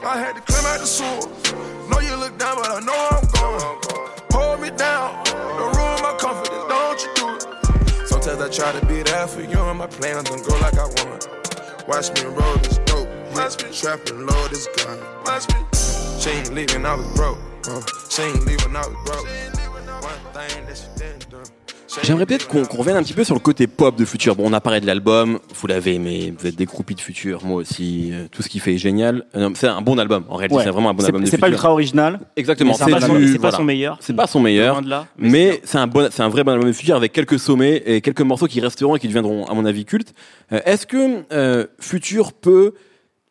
[0.00, 1.06] To climb out the sewer.
[1.90, 3.78] Know you look down, but I know I'm going.
[4.32, 5.10] Hold me down.
[5.58, 8.06] Don't ruin my confidence, don't you do it.
[8.08, 10.84] Sometimes I try to be there for you, and my plans don't go like I
[10.86, 11.28] want.
[11.88, 13.08] Watch me roll this dope.
[13.34, 14.98] Watch me trap and load this gun.
[15.26, 15.56] Watch me.
[16.20, 17.38] She ain't leaving, I was broke.
[17.66, 19.26] Uh, she ain't leaving, I was broke.
[19.26, 21.42] One thing that she didn't do.
[22.04, 24.34] J'aimerais peut-être qu'on qu'on revienne un petit peu sur le côté pop de Futur.
[24.34, 27.44] Bon, on a parlé de l'album, vous l'avez aimé, vous êtes des groupies de Futur,
[27.44, 29.26] moi aussi, euh, tout ce qu'il fait est génial.
[29.36, 30.64] Euh, c'est un bon album, en réalité, Ouais.
[30.64, 32.20] c'est vraiment un bon album de c'est pas ultra original.
[32.36, 33.56] Exactement, c'est pas, c'est pas voilà.
[33.56, 33.98] son meilleur.
[34.00, 35.06] C'est pas son meilleur, Loin de là.
[35.18, 38.00] mais c'est un bon, c'est un vrai bon album de Futur avec quelques sommets et
[38.00, 40.14] quelques morceaux qui resteront et qui deviendront, à mon avis, cultes.
[40.52, 42.72] Euh, Est-ce que euh, Futur peut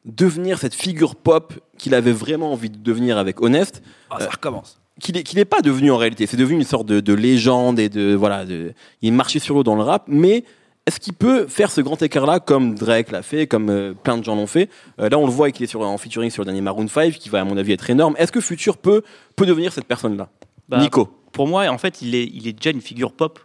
[0.05, 3.81] devenir cette figure pop qu'il avait vraiment envie de devenir avec Honest?
[4.11, 4.79] Ah, ça recommence.
[4.99, 6.25] Qu'il n'est pas devenu en réalité.
[6.25, 8.45] C'est devenu une sorte de, de légende et de voilà.
[8.45, 10.43] De, il marchait sur l'eau dans le rap, mais
[10.85, 14.23] est-ce qu'il peut faire ce grand écart-là comme Drake l'a fait, comme euh, plein de
[14.23, 14.69] gens l'ont fait?
[15.01, 17.13] Euh, Là, on le voit qu'il est sur, en featuring sur le dernier Maroon 5,
[17.13, 18.15] qui va à mon avis être énorme.
[18.17, 19.01] Est-ce que Future peut
[19.35, 20.29] peut devenir cette personne-là?
[20.69, 21.09] Bah, Nico.
[21.33, 23.39] Pour moi, en fait, il est, il est déjà une figure pop.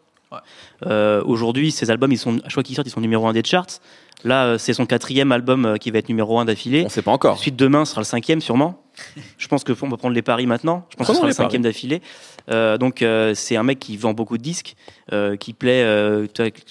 [0.86, 3.32] Euh, Aujourd'hui, ses albums, ils sont, à chaque fois qu'ils sortent, ils sont numéro un
[3.32, 3.66] des charts.
[4.24, 6.84] Là, euh, c'est son quatrième album euh, qui va être numéro un d'affilée.
[6.86, 7.34] On sait pas encore.
[7.34, 8.78] Ensuite, demain sera le cinquième, sûrement.
[9.38, 10.86] Je pense que on va prendre les paris maintenant.
[10.90, 12.02] Je pense que ce sera le cinquième d'affilée.
[12.50, 14.74] Euh, donc, euh, c'est un mec qui vend beaucoup de disques,
[15.12, 15.82] euh, qui plaît.
[15.82, 16.26] euh,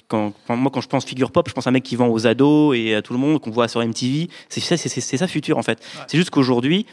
[0.07, 2.07] quand, quand- moi, quand je pense figure pop, je pense à un mec qui vend
[2.09, 4.29] aux ados et à tout le monde qu'on voit sur MTV.
[4.49, 5.79] C'est ça, c'est ça futur en fait.
[6.07, 6.85] C'est juste qu'aujourd'hui.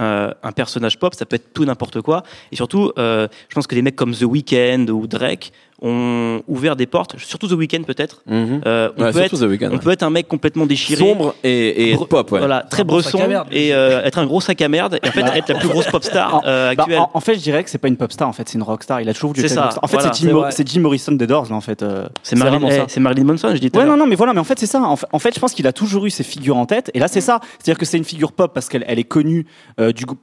[0.00, 2.24] euh, un personnage pop, ça peut être tout n'importe quoi.
[2.50, 6.76] Et surtout, euh, je pense que des mecs comme The Weeknd ou Drake ont ouvert
[6.76, 8.22] des portes, surtout The Weeknd peut-être.
[8.26, 8.60] Mhm.
[8.66, 9.78] Euh, on, Ouais, peut être, The Weeknd, on ouais.
[9.78, 12.38] peut être un mec complètement déchiré, Sombre et, pop, ouais.
[12.38, 13.18] voilà, très bresson
[13.50, 15.86] et euh, être un gros sac à merde et en fait être la plus grosse
[15.86, 16.98] pop star euh, Bah, actuelle.
[17.00, 18.28] en, en fait, je dirais que c'est pas une pop star.
[18.28, 19.00] En fait, c'est une rock star.
[19.00, 19.70] Il a toujours voulu C'est ça.
[19.82, 19.96] En fait,
[20.30, 20.50] voilà.
[20.50, 21.84] c'est Jim, Morrison des Doors, là, en fait.
[22.22, 24.32] c'est Marilyn, eh, c'est Marilyn Manson, je dis tout à Ouais, non, non, mais voilà,
[24.32, 24.80] mais en fait, c'est ça.
[24.82, 26.90] En fait, en fait, je pense qu'il a toujours eu ses figures en tête.
[26.94, 27.40] Et là, c'est ça.
[27.58, 29.46] C'est-à-dire que c'est une figure pop parce qu'elle elle est connue
[29.80, 30.18] euh, du, gou-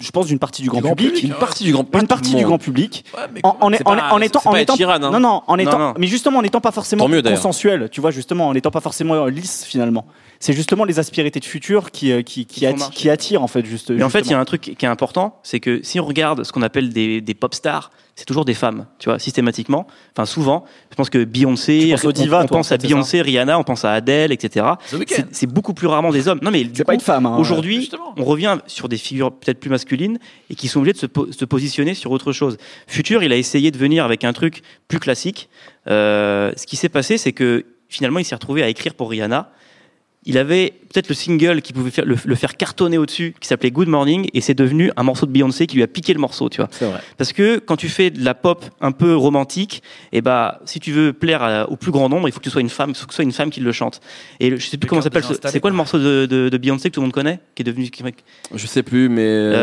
[0.00, 1.14] je pense, d'une partie du grand grand public.
[1.14, 3.04] public, Une partie du grand, pas Une partie du grand public.
[3.14, 5.10] Ouais, En, en, C'est en- pas- en étant, en étant, hein.
[5.10, 5.94] non, non, en étant, non.
[5.98, 9.26] mais justement, en n'étant pas forcément mieux, consensuel, tu vois, justement, en n'étant pas forcément
[9.26, 10.06] lisse finalement.
[10.40, 12.44] C'est justement les aspérités de futur qui, euh, qui,
[13.10, 13.90] attirent, en fait, juste.
[13.90, 16.04] Mais en fait, il y a un truc qui est important, c'est que si on
[16.04, 19.86] regarde ce qu'on appelle des, des pop stars, c'est toujours des femmes, tu vois, systématiquement.
[20.14, 20.64] Enfin, souvent.
[20.90, 23.84] Je pense que Beyoncé, on- on, toi, en pense fait, à Beyoncé, Rihanna, on pense
[23.84, 24.64] à Adele, etc.
[25.32, 26.38] C'est- beaucoup plus rarement des hommes.
[26.42, 27.26] Non, mais C'est pas une femme.
[27.26, 27.36] hein.
[27.38, 28.14] Aujourd'hui, justement.
[28.16, 30.18] on revient sur des figures peut-être plus masculines
[30.50, 32.58] et qui sont obligées de se, po- se positionner sur autre chose.
[32.86, 35.48] Futur, il a essayé de venir avec un truc plus classique.
[35.88, 39.50] Euh, ce qui s'est passé, c'est que finalement, il s'est retrouvé à écrire pour Rihanna.
[40.28, 43.70] Il avait peut-être le single qui pouvait faire, le, le faire cartonner au-dessus, qui s'appelait
[43.70, 46.48] Good Morning, et c'est devenu un morceau de Beyoncé qui lui a piqué le morceau,
[46.48, 46.68] tu vois.
[46.70, 47.00] C'est vrai.
[47.16, 50.92] Parce que quand tu fais de la pop un peu romantique, et bah si tu
[50.92, 52.94] veux plaire à- au plus grand nombre, il faut que tu sois une femme, il
[52.96, 54.00] faut que ce soit une femme qui le chante.
[54.40, 55.24] Et le- je sais plus Le comment s'appelle.
[55.24, 57.64] C'est quoi le morceau de, de, de Beyoncé que tout le monde connaît, qui est
[57.64, 58.02] devenu qui-
[58.54, 59.22] Je sais plus, mais.
[59.26, 59.54] euh,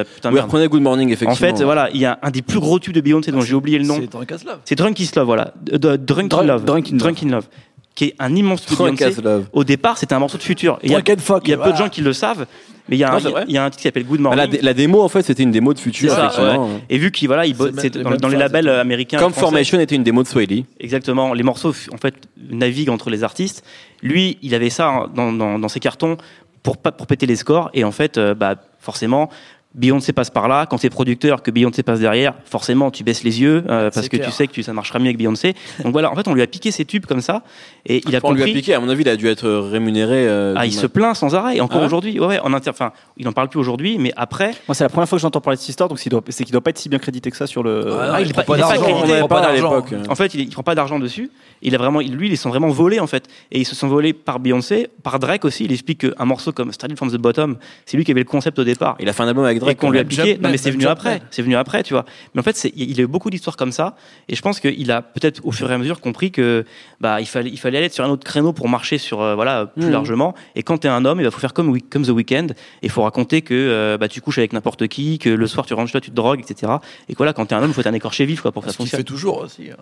[0.00, 1.56] euh, putain, oui, reprenez Good Morning, En effectivement.
[1.56, 3.78] fait, voilà, il y a un des plus gros tubes de Beyoncé dont j'ai oublié
[3.78, 3.96] le nom.
[4.00, 4.58] C'est Drunk as Love.
[4.64, 5.54] C'est Drunk Love, voilà.
[5.62, 6.64] Drunk in Drunk- Love.
[6.64, 7.18] Drunk in Love.
[7.22, 7.44] in Love.
[7.96, 9.16] Qui est un immense tube Beyoncé.
[9.52, 10.78] Au départ, c'était un morceau de futur.
[10.84, 11.42] Il y a, Fuck.
[11.46, 12.46] il y a peu de gens qui le savent,
[12.88, 14.38] mais il y a, un, il y a un titre qui s'appelle Good Ah, Morning.
[14.38, 16.70] La, dé- la démo, en fait, c'était une démo de futur, C'est ça, effectivement.
[16.90, 17.70] Et vu qu'il voilà, il dans,
[18.16, 19.18] dans les labels américains.
[19.18, 19.32] Comme.
[19.32, 20.64] Formation était une démo de Swaley.
[20.78, 21.32] Exactement.
[21.32, 22.14] Les morceaux, en fait,
[22.50, 23.64] naviguent entre les artistes.
[24.02, 26.18] Lui, il avait ça dans, dans, dans ses cartons
[26.62, 27.70] pour, pas- pour péter les scores.
[27.72, 29.30] Et en fait, euh, bah, forcément,
[29.76, 30.66] Beyoncé passe par là.
[30.66, 34.16] Quand t'es producteur, que Beyoncé passe derrière, forcément, tu baisses les yeux euh, parce que
[34.16, 34.26] clair.
[34.28, 35.54] tu sais que tu, ça marchera mieux avec Beyoncé.
[35.84, 37.42] Donc voilà, en fait, on lui a piqué ses tubes comme ça.
[37.84, 40.26] Et il a On lui a piqué, à mon avis, il a dû être rémunéré.
[40.26, 41.60] euh, Ah, il ma- se plaint sans arrêt.
[41.60, 42.70] Encore Ah ouais aujourd'hui, ouais, ouais, en inter...
[42.70, 45.40] enfin, il en parle plus aujourd'hui, mais après, Moi, c'est la première fois que j'entends
[45.40, 46.98] parler de cette histoire, donc c'est qu'il doit, c'est qu'il doit pas être si bien
[46.98, 47.86] crédité que ça sur le.
[48.00, 49.74] Ah, Ah, il est pas- prend il pas d'argent, crédité, avait pas à d'argent.
[49.76, 49.94] l'époque.
[50.08, 51.30] En fait, il, il prend pas d'argent dessus.
[51.62, 54.12] Il a vraiment, lui, ils sont vraiment volés en fait, et ils se sont volés
[54.14, 55.64] par Beyoncé, par Drake aussi.
[55.64, 58.58] Il explique qu'un morceau comme Started from the Bottom, c'est lui qui avait le concept
[58.58, 58.96] au départ.
[59.00, 60.38] Il a fait un album avec Et qu'on lui a piqué.
[60.40, 61.20] Non, mais c'est venu après.
[61.30, 62.04] C'est venu après, tu vois.
[62.34, 63.96] Mais en fait, c'est- il a eu beaucoup d'histoires comme ça,
[64.28, 66.64] et je pense qu'il a peut-être au fur et à mesure compris que
[67.00, 69.66] bah il fallait, il fallait aller sur un autre créneau pour marcher sur euh, voilà
[69.66, 69.92] plus Mhm.
[69.92, 70.34] largement.
[70.54, 72.48] Et quand t'es un homme, il faut faire comme, Week- comme The Weeknd.
[72.82, 75.74] Il faut raconter que euh, bah tu couches avec n'importe qui, que le soir tu
[75.74, 76.72] rentres chez toi, tu te drogues, etc.
[77.08, 78.62] Et que voilà, quand t'es un homme, il faut être un écorché vif quoi pour
[78.62, 79.00] que ça Ce qu'il fonctionne.
[79.00, 79.70] fait toujours aussi.
[79.70, 79.76] hein.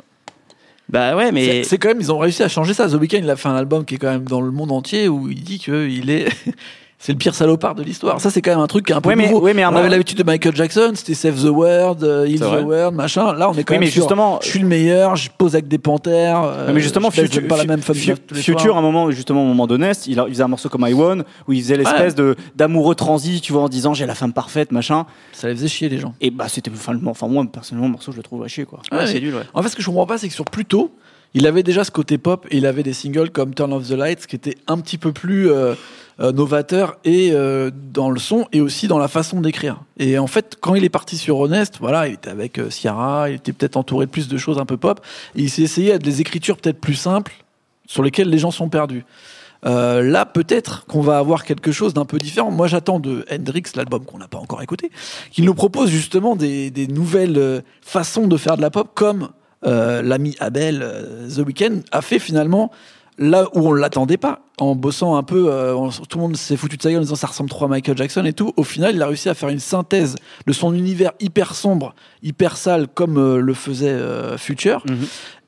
[0.88, 2.86] Bah ouais, mais C'est- C'est quand même, ils ont réussi à changer ça.
[2.88, 5.08] The Weeknd, il a fait un album qui est quand même dans le monde entier
[5.08, 6.28] où il dit qu'il est.
[7.06, 8.18] C'est le pire salopard de l'histoire.
[8.18, 9.42] Ça, c'est quand même un truc qui est un peu Ouais, mais- nouveau.
[9.52, 12.62] mais on avait l'habitude de Michael Jackson, c'était Save the World, euh, Heal the vrai.
[12.62, 13.34] World, machin.
[13.34, 15.54] Là, on est quand Oui, même mais sur, justement, je suis le meilleur, je pose
[15.54, 16.42] avec des panthères.
[16.42, 19.66] euh, mais justement, je Future, pas la même Future, à un moment, justement, au moment
[19.66, 22.94] d'Honest, il, il faisait un morceau comme I Won, où il faisait l'espèce de d'amoureux
[22.94, 25.04] transi, tu vois, en disant j'ai la femme parfaite, machin.
[25.32, 26.14] Ça les faisait chier, les gens.
[26.22, 26.94] Et bah, c'était, enfin,
[27.28, 28.80] moi, personnellement, le morceau, je le trouve à chier, quoi.
[28.90, 29.42] Ouais, Ouais, c'est nul, ouais.
[29.52, 30.90] En fait, ce que je comprends pas, c'est que sur Pluto,
[31.34, 33.92] il avait déjà ce côté pop et il avait des singles comme Turn Off the
[33.92, 35.74] Lights qui étaient un petit peu plus euh,
[36.20, 39.82] euh, novateurs et euh, dans le son et aussi dans la façon d'écrire.
[39.98, 43.30] Et en fait, quand il est parti sur Honest, voilà, il était avec euh, Ciara,
[43.30, 45.92] il était peut-être entouré de plus de choses un peu pop et il s'est essayé
[45.92, 47.32] à des écritures peut-être plus simples
[47.86, 49.04] sur lesquelles les gens sont perdus.
[49.64, 52.50] Là, peut-être qu'on va avoir quelque chose d'un peu différent.
[52.50, 54.90] Moi, j'attends de Hendrix, l'album qu'on n'a pas encore écouté,
[55.30, 59.30] qu'il nous propose justement des, nouvelles façons de faire de la pop, comme
[59.62, 60.86] l'ami Abel
[61.34, 62.70] The Weeknd a fait finalement
[63.18, 65.46] là où on l'attendait pas, en bossant un peu.
[65.50, 67.64] euh, on- tout le monde s'est foutu de sa gueule en disant ça ressemble trop
[67.64, 68.52] à Michael Jackson et tout.
[68.56, 70.14] Au final, il a réussi à faire une synthèse
[70.46, 74.96] de son univers hyper sombre, hyper sale, comme euh, le faisait euh, Future, Mhm.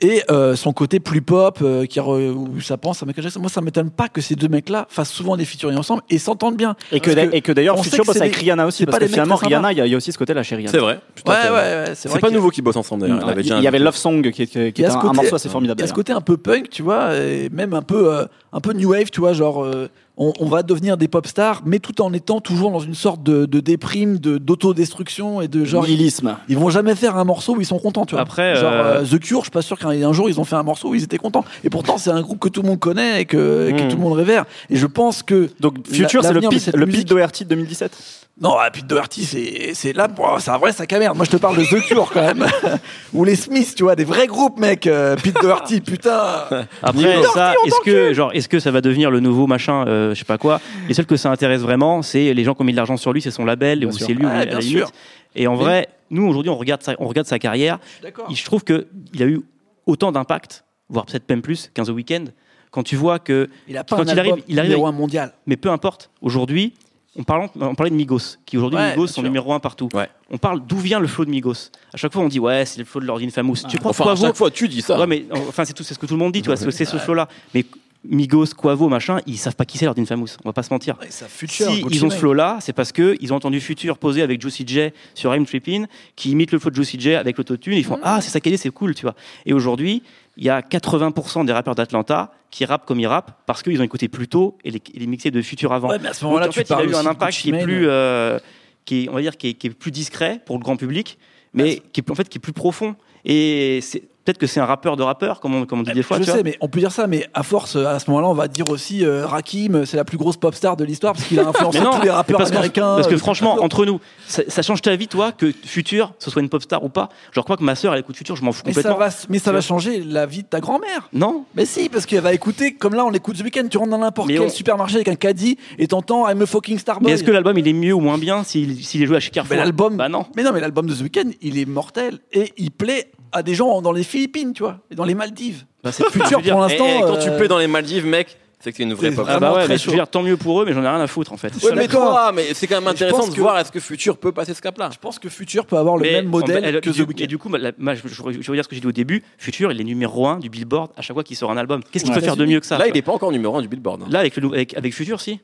[0.00, 3.38] et euh, son côté plus pop, euh, qui re- où ça pense à Michael Jackson.
[3.40, 6.56] Moi, ça m'étonne pas que ces deux mecs-là fassent souvent des featuring ensemble et s'entendent
[6.56, 6.74] bien.
[6.90, 9.10] Et que, d'a- et que d'ailleurs, Future que bosse avec Rihanna aussi, parce pas que
[9.10, 10.72] finalement, Rihanna, il y, a- il y a aussi ce côté-là chez Rihanna.
[10.72, 10.98] C'est vrai.
[11.26, 11.92] Ouais, ouais, ouais.
[11.94, 13.20] C'est pas nouveau qu'ils bossent ensemble d'ailleurs.
[13.24, 14.96] Il avait y, avait Love Song qui, est- qui est Il y a un, ce
[14.96, 15.78] un côté- morceau assez formidable.
[15.80, 18.60] Il y a ce côté un peu punk, tu vois, et même un peu, un
[18.60, 21.78] peu new wave, tu vois, genre euh, on, on va devenir des pop stars, mais
[21.78, 25.86] tout en étant toujours dans une sorte de, de déprime, de d'autodestruction et de genre.
[25.86, 26.36] Ils, Nihilisme.
[26.48, 28.22] ils vont jamais faire un morceau où ils sont contents, tu vois.
[28.22, 30.44] Après, genre euh, euh, The Cure, je suis pas sûr qu'un un jour ils ont
[30.44, 31.44] fait un morceau où ils étaient contents.
[31.64, 33.88] Et pourtant, c'est un groupe que tout le monde connaît et que, et que Mm.
[33.88, 34.44] tout le monde révère.
[34.70, 38.25] Et je pense que Donc, Future, c'est le cette le musique- de 2017.
[38.40, 41.16] Non, ah, Pete Doherty, c'est c'est là, bon, c'est un vrai sac à merde.
[41.16, 42.46] Moi, je te parle de The Cure quand même,
[43.14, 44.86] ou les Smiths, tu vois, des vrais groupes, mec.
[44.86, 46.44] Euh, Pete Doherty, putain.
[46.82, 50.18] Après ça, est-ce que genre est-ce que ça va devenir le nouveau machin, euh, je
[50.18, 52.72] sais pas quoi Les seuls que ça intéresse vraiment, c'est les gens qui ont mis
[52.72, 54.06] de l'argent sur lui, c'est son label Bien ou sûr.
[54.06, 54.76] c'est lui à la bien limite.
[54.78, 54.90] sûr.
[55.34, 57.78] Et en Mais- vrai, nous aujourd'hui on regarde sa, on regarde sa carrière.
[58.02, 58.26] D'accord.
[58.30, 59.40] Et je trouve que il a eu
[59.86, 62.24] autant d'impact, voire peut-être même plus qu'un The Weeknd.
[62.70, 64.92] Quand tu vois que, Il a pas Quand un il arrive- il arrive numéro un
[64.92, 65.32] mondial.
[65.46, 66.74] mais peu importe, aujourd'hui,
[67.18, 69.22] on, parle, on parlait de Migos, qui aujourd'hui Ouais, Migos sont sûr.
[69.22, 69.88] numéro un partout.
[69.94, 70.08] Ouais.
[70.30, 71.70] On parle d'où vient le flow de Migos.
[71.92, 73.56] À chaque fois on dit ouais c'est le flow de Lord Famous.
[73.68, 74.98] Tu crois Enfin, quoi à chaque fois, tu dis ça.
[74.98, 76.70] Ouais, mais enfin, c'est tout, c'est ce que tout le monde dit, tu vois, c'est
[76.70, 77.28] c'est ce flow-là.
[77.54, 77.64] Mais
[78.08, 80.28] Migos, Quavo, machin, ils savent pas qui c'est Lord Famous.
[80.44, 80.96] On va pas se mentir.
[81.10, 81.70] Ça future.
[81.70, 82.18] Si ils ont ce Mane.
[82.18, 85.84] flow-là, c'est parce que ils ont entendu Future poser avec Juicy J sur I'm Trippin,
[86.14, 87.74] qui imite le flow de Juicy J avec l'autotune.
[87.74, 89.14] Ils font ah c'est est, c'est cool, tu vois.
[89.44, 90.02] Et aujourd'hui,
[90.36, 93.84] il y a 80% des rappeurs d'Atlanta qui rappent comme ils rappent parce qu'ils ont
[93.84, 95.88] écouté plus tôt et les, mixés de Future avant.
[95.88, 97.62] Ouais, mais à ce moment-là, en tu fait, il a eu un impact qui est
[97.62, 98.38] plus, euh,
[98.84, 101.18] qui est, on va dire, qui est, qui est plus discret pour le grand public,
[101.54, 102.96] mais qui est, en fait qui est plus profond.
[103.28, 106.02] Et c'est peut-être que c'est un rappeur de rappeur, comme on, comme on dit des
[106.02, 106.16] fois.
[106.16, 106.42] je tu sais, vois.
[106.42, 109.04] mais on peut dire ça, mais à force, à ce moment-là, on va dire aussi
[109.04, 111.92] euh, Rakim, c'est la plus grosse pop star de l'histoire parce qu'il a influencé non,
[111.92, 112.96] tous les rappeurs parce, américains.
[112.96, 116.30] parce que euh, franchement, entre nous, ça, ça change ta vie, toi, que Futur, ce
[116.32, 117.08] soit une pop star ou pas.
[117.30, 119.06] Genre, quoi que ma sœur, elle écoute Futur, je m'en fous mais ça complètement.
[119.06, 121.08] va, mais ça va changer la vie de ta grand-mère.
[121.12, 123.90] Non Mais si, parce qu'elle va écouter, comme là on l'écoute ce week-end, tu rentres
[123.90, 127.06] dans n'importe quel on- supermarché avec un caddie et t'entends I'm a fucking Starboy.
[127.06, 129.20] Mais est-ce que l'album il est mieux ou moins bien s'il s'il est joué à
[129.20, 129.54] chez Carrefour?
[129.54, 129.96] Mais l'album.
[129.96, 130.26] Bah non.
[130.36, 133.54] Mais non, mais l'album de ce week-end, il est mortel et il plaît à des
[133.54, 135.64] gens dans les Philippines, tu vois, et dans les Maldives.
[135.82, 136.86] Bah, c'est Futur, veux dire, pour l'instant.
[136.86, 139.26] et quand tu euh, plais dans les Maldives, mec, c'est que c'est une vraie pop.
[139.28, 141.00] Ah bah ouais, mais je veux dire, tant mieux pour eux, mais j'en ai rien
[141.00, 141.52] à foutre en fait.
[141.62, 144.32] Ouais, mais toi, mais c'est quand même intéressant de que- voir est-ce que Futur peut
[144.32, 144.88] passer ce cap-là.
[144.92, 147.06] Je pense que Future peut avoir le Mais même modèle en- elle- que du, The
[147.08, 147.22] Weeknd.
[147.24, 149.22] Et du coup, la- je, je, je veux dire ce que j'ai dit au début.
[149.38, 151.82] Futur, il est numéro 1 du Billboard à chaque fois qu'il sort un album.
[151.92, 152.18] Qu'est-ce qu'il Ouais.
[152.18, 154.02] peut faire de mieux que ça Là, il est pas encore numéro 1 du Billboard.
[154.02, 154.06] hein.
[154.10, 155.40] Là, avec, le, avec, avec Futur, si.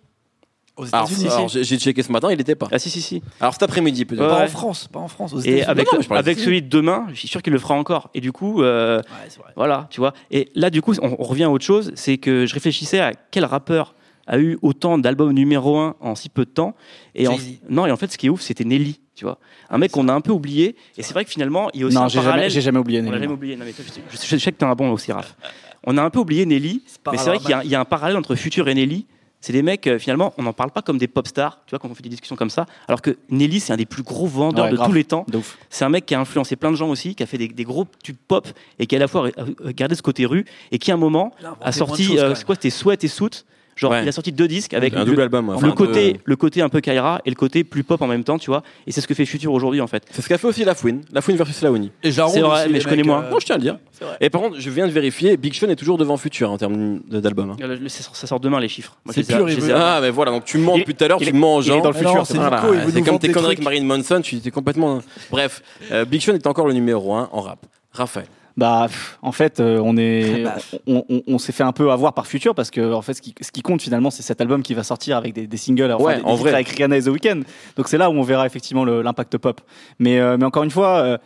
[0.77, 1.59] Aux Alors, États-Unis, alors, si.
[1.59, 2.67] j'ai j'ai checké ce matin, il était pas.
[2.73, 3.23] Ah si, si, si.
[3.41, 4.23] Alors cet après-midi peut-être.
[4.23, 5.35] Ouais, Pas en France, pas en France.
[5.35, 5.63] Aux Et États-Unis.
[5.65, 8.09] avec, non, avec celui de demain, je suis sûr qu'il le fera encore.
[8.15, 9.53] Et du coup, euh, Ouais, c'est vrai.
[9.55, 10.15] Voilà, tu vois.
[10.31, 13.13] Et là, du coup, on, on revient à autre chose, c'est que je réfléchissais à
[13.31, 13.95] quel rappeur
[14.27, 16.75] a eu autant d'albums numéro 1 en si peu de temps.
[17.15, 17.37] Et en,
[17.69, 19.39] non, et en fait, ce qui est ouf, c'était Nelly, tu vois.
[19.69, 20.77] Un mec qu'on a un peu oublié.
[20.97, 22.51] Et c'est vrai que finalement, il y a aussi Non, un j'ai jamais, parallèle.
[22.51, 23.01] j'ai jamais oublié.
[23.01, 23.35] on Nelly, jamais moi.
[23.35, 23.57] oublié.
[23.57, 25.37] Non, mais toi, je, je- je sais que t'es un bon aussi, Raph.
[25.85, 28.17] On a un peu oublié Nelly, mais c'est vrai qu'il y y, a un parallèle
[28.17, 29.07] entre Future et Nelly.
[29.43, 31.79] C'est des mecs, euh, finalement, on n'en parle pas comme des pop stars, tu vois,
[31.81, 32.65] quand on fait des discussions comme ça.
[32.89, 34.89] Alors que Nelly, c'est un des plus gros vendeurs Ouais, de grave.
[34.89, 35.27] tous les temps.
[35.69, 37.65] C'est un mec qui a influencé plein de gens aussi, qui a fait des, des
[37.65, 40.79] gros tubes pop et qui à la fois a a gardé ce côté rue et
[40.79, 43.45] qui à un moment a a sorti, euh, c'est quoi, c'était Sweat et Suit.
[43.75, 44.03] Genre, Ouais.
[44.03, 45.57] il a sorti deux disques avec un le, double album.
[45.61, 48.23] le côté, de- le côté un peu Kaira et le côté plus pop en même
[48.23, 48.63] temps, tu vois.
[48.87, 50.05] Et c'est ce que fait Future aujourd'hui en fait.
[50.11, 51.01] C'est ce qu'a fait aussi La Fouine.
[51.13, 51.91] La Fouine versus Laouni.
[52.03, 53.25] Et Jaron C'est vrai, aussi, mais je connais moins.
[53.25, 53.79] euh, Non, je tiens à le dire.
[54.21, 57.01] Et par contre, je viens de vérifier, Big Sean est toujours devant Future en termes
[57.09, 57.51] d'album.
[57.51, 57.57] hein.
[57.61, 58.97] Le- Ça sort- demain les chiffres.
[59.11, 61.63] C'est pur, Ah, mais voilà, donc tu mens depuis tout à l'heure, tu mens aux
[61.63, 61.81] gens.
[61.81, 62.27] dans le futur.
[62.27, 63.65] c'est comme tes conneries avec trucs.
[63.65, 65.01] Marilyn Manson, tu étais complètement.
[65.31, 67.65] Bref, euh, Big Sean est encore le numéro 1 en rap.
[67.93, 68.27] Raphaël.
[68.57, 70.57] Bah, pff, en fait, euh, on est, Bah.
[70.87, 73.23] on, on- on s'est fait un peu avoir par Future parce que en fait, ce
[73.23, 75.91] qui, ce qui compte finalement, c'est cet album qui va sortir avec des, des singles,
[75.93, 76.53] enfin, Ouais, des, des en vrai.
[76.55, 77.41] avec Rihanna et The Weeknd.
[77.77, 79.61] Donc c'est là où on verra effectivement le- l'impact pop.
[79.99, 81.19] Mais, euh, mais encore une fois, euh,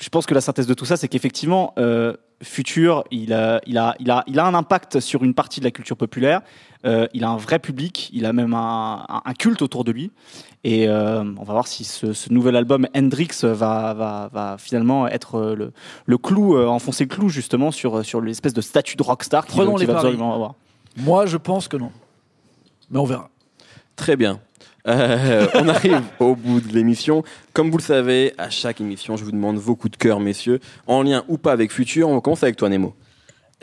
[0.00, 3.78] je, pense que la synthèse de tout ça, c'est qu'effectivement, euh, Future, il a, il
[3.78, 6.40] a, il a, il a un impact sur une partie de la culture populaire.
[6.84, 9.92] Euh, il a un vrai public, il a même un, un- un culte autour de
[9.92, 10.10] lui.
[10.64, 15.06] Et euh, on va voir si ce, ce nouvel album Hendrix va, va, va finalement
[15.06, 15.72] être euh, le,
[16.06, 19.54] le clou, euh, enfoncer le clou justement sur, sur l'espèce de statut de rockstar qu'il
[19.56, 20.54] Prenons qu'il les va absolument avoir.
[20.96, 21.90] Moi, je pense que non.
[22.90, 23.30] Mais on verra.
[23.94, 24.40] Très bien.
[24.88, 27.22] Euh, on arrive au bout de l'émission.
[27.52, 30.60] Comme vous le savez, à chaque émission, je vous demande vos coups de cœur, messieurs,
[30.86, 32.08] en lien ou pas avec Future.
[32.08, 32.94] On commence avec toi, Nemo.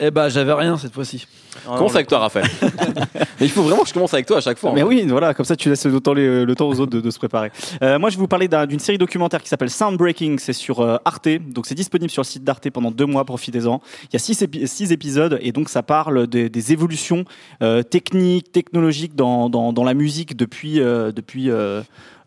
[0.02, 1.28] Eh ben, j'avais rien cette fois-ci.
[1.66, 2.48] Commence avec toi, Raphaël.
[3.40, 4.72] Mais il faut vraiment que je commence avec toi à chaque fois.
[4.74, 4.86] Mais hein.
[4.88, 7.12] oui, voilà, comme ça tu laisses le temps, les- le temps aux autres de, de
[7.12, 7.52] se préparer.
[7.82, 10.40] Euh, moi, je vais vous parler d'un- d'une série documentaire qui s'appelle Soundbreaking.
[10.40, 13.26] C'est sur euh, Arte, donc c'est disponible sur le site d'Arte pendant deux mois.
[13.26, 13.82] Profitez-en.
[14.04, 17.26] Il y a six, épi- six épisodes et donc ça parle des, des évolutions
[17.62, 21.50] euh, techniques, technologiques dans, dans, dans la musique depuis euh, depuis.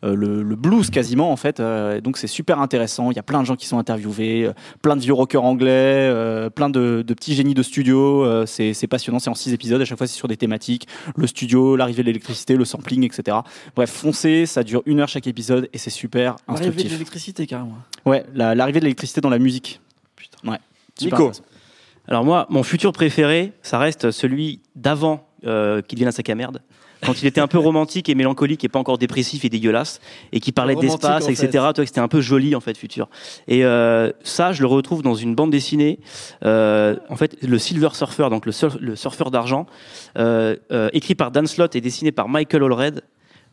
[0.05, 3.19] Euh, le, le blues quasiment en fait Euh, et donc c'est super intéressant il y
[3.19, 5.71] a plein de gens qui sont interviewés euh, plein de vieux rockers anglais
[6.11, 9.81] euh, plein de, de petits génies de studio euh, c'est passionnant c'est en six épisodes
[9.81, 10.87] à chaque fois c'est sur des thématiques
[11.17, 13.37] le studio, l'arrivée de l'électricité, le sampling, etc.
[13.77, 16.93] Bref, foncez, ça dure une heure chaque épisode et c'est super Arrivée de instructif.
[16.93, 17.77] l'électricité, carrément.
[18.07, 19.81] Ouais, la- l'arrivée de l'électricité dans la musique.
[20.17, 20.39] Putain.
[20.51, 20.59] Ouais.
[20.99, 21.33] super Nico.
[22.09, 26.35] Alors moi, mon futur préféré, ça reste celui d'avant euh, qu'il devienne un sac à
[26.35, 26.61] merde.
[27.05, 30.01] Quand il était un peu romantique et mélancolique et pas encore dépressif et dégueulasse
[30.33, 31.47] et qui parlait d'espace, etc.
[31.47, 31.51] fait.
[31.53, 33.09] Tu vois que c'était un peu joli en fait, futur.
[33.49, 35.99] Et euh, ça, je le retrouve dans une bande dessinée.
[36.45, 39.67] Euh, en fait, le Silver Surfer, donc le, surf- le surfeur d'argent,
[40.19, 43.03] euh, euh, écrit par Dan Slott et dessiné par Michael Allred.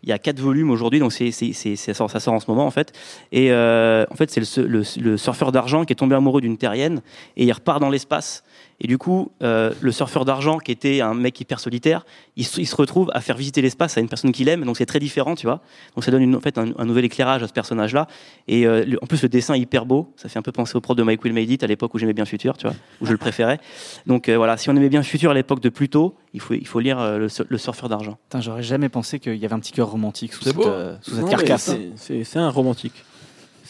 [0.02, 2.40] Il y a quatre volumes aujourd'hui, donc c'est, c'est, c'est- ça, sort, ça sort en
[2.40, 2.94] ce moment en fait.
[3.34, 6.58] Et euh, en fait, c'est le, le, le surfeur d'argent qui est tombé amoureux d'une
[6.58, 7.02] terrienne
[7.36, 8.44] et il repart dans l'espace.
[8.82, 12.06] Et du coup, euh, le surfeur d'argent, qui était un mec hyper solitaire,
[12.38, 14.64] il se, il se retrouve à faire visiter l'espace à une personne qu'il aime.
[14.64, 15.62] Donc c'est très différent, tu vois.
[15.96, 18.08] Donc ça donne une, en fait un, un nouvel éclairage à ce personnage-là.
[18.48, 20.14] Et euh, le- en plus, le dessin est hyper beau.
[20.16, 21.98] Ça fait un peu penser au prof de Mike Will Made It à l'époque où
[22.00, 23.60] j'aimais bien Future, tu vois, où je le préférais.
[24.08, 26.66] Donc euh, voilà, si on aimait bien Future à l'époque de Pluto, il faut, il
[26.68, 28.18] faut lire euh, le, sur- le surfeur d'argent.
[28.30, 31.12] Putain, j'aurais jamais pensé qu'il y avait un petit cœur romantique sous cette, euh, sous
[31.16, 31.76] cette Non, carcasse.
[31.98, 33.04] c'est un romantique.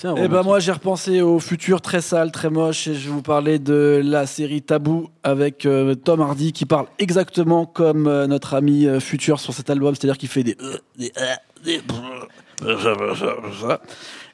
[0.04, 3.22] Eh ben moi j'ai repensé au futur très sale, très moche et je vais vous
[3.22, 8.54] parler de la série Tabou avec euh, Tom Hardy qui parle exactement comme euh, notre
[8.54, 10.56] ami euh, futur sur cet album, c'est-à-dire qu'il fait des
[10.98, 11.12] des
[11.64, 11.82] des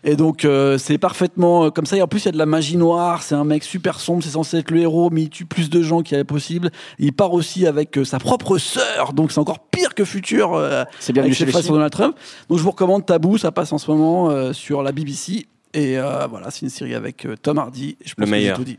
[0.03, 2.37] et donc euh, c'est parfaitement euh, comme ça et en plus il y a de
[2.37, 5.29] la magie noire, c'est un mec super sombre, c'est censé être le héros mais il
[5.29, 6.69] tue plus de gens qu'il y avait possible.
[6.99, 10.84] Il part aussi avec euh, sa propre sœur, donc c'est encore pire que futur euh,
[10.99, 11.45] C'est bien avec chez.
[11.45, 12.15] Donald Trump.
[12.49, 15.97] Donc je vous recommande Tabou, ça passe en ce moment euh, sur la BBC Et
[15.97, 17.97] euh, voilà, c'est une série avec euh, Tom Hardy.
[18.05, 18.58] Je pense Le que j'ai meilleur.
[18.58, 18.77] tout dit.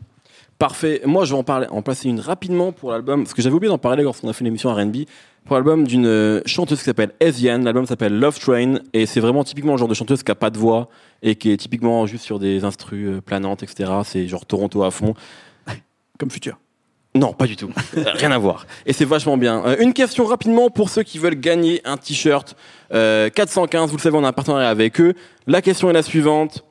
[0.59, 1.01] Parfait.
[1.05, 3.69] Moi, je vais en parler, en placer une rapidement pour l'album, parce que j'avais oublié
[3.69, 5.03] d'en parler lorsqu'on a fait l'émission R&B.
[5.45, 7.59] Pour l'album d'une chanteuse qui s'appelle Ezian.
[7.59, 10.49] L'album s'appelle Love Train et c'est vraiment typiquement le genre de chanteuse qui a pas
[10.49, 10.89] de voix
[11.21, 13.91] et qui est typiquement juste sur des instrus planantes, etc.
[14.03, 15.13] C'est genre Toronto à fond.
[16.17, 16.57] Comme futur.
[17.17, 17.69] Non, pas du tout.
[17.97, 18.65] Euh, Rien à voir.
[18.85, 19.63] Et c'est vachement bien.
[19.65, 22.55] Euh, une question rapidement pour ceux qui veulent gagner un t-shirt
[22.93, 23.89] euh, 415.
[23.89, 25.13] Vous le savez, on a un partenariat avec eux.
[25.47, 26.63] La question est la suivante.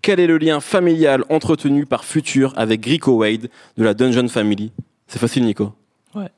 [0.00, 4.70] Quel est le lien familial entretenu par Future avec Grico Wade de la Dungeon Family?
[5.08, 5.72] C'est facile, Nico
[6.14, 6.28] Ouais.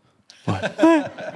[0.48, 0.54] Ouais.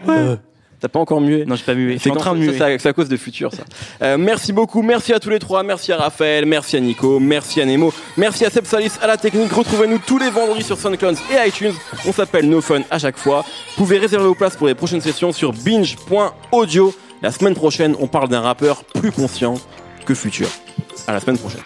[0.08, 0.36] Euh,
[0.84, 1.96] T'as pas encore mué Non, j'ai pas mué.
[1.98, 2.58] c'est en train de muer.
[2.58, 3.62] C'est à cause de Futur, ça.
[4.02, 4.82] Euh, merci beaucoup.
[4.82, 5.62] Merci à tous les trois.
[5.62, 6.44] Merci à Raphaël.
[6.44, 7.18] Merci à Nico.
[7.18, 7.90] Merci à Nemo.
[8.18, 9.50] Merci à Seb Salis à la technique.
[9.50, 11.72] Retrouvez-nous tous les vendredis sur SoundCloud et iTunes.
[12.06, 13.46] On s'appelle No Fun à chaque fois.
[13.46, 16.94] Vous pouvez réserver vos places pour les prochaines sessions sur binge.audio.
[17.22, 19.54] La semaine prochaine, on parle d'un rappeur plus conscient
[20.04, 20.48] que Futur.
[21.06, 21.62] À la semaine prochaine.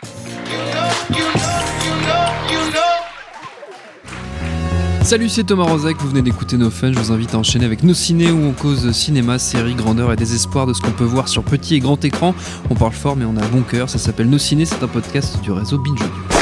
[5.08, 7.82] Salut, c'est Thomas Rozek, vous venez d'écouter No Fun, je vous invite à enchaîner avec
[7.82, 11.28] Nos Ciné où on cause cinéma, série, grandeur et désespoir de ce qu'on peut voir
[11.28, 12.34] sur petit et grand écran.
[12.68, 15.40] On parle fort mais on a bon cœur, ça s'appelle Nos Ciné, c'est un podcast
[15.40, 16.37] du réseau Binge.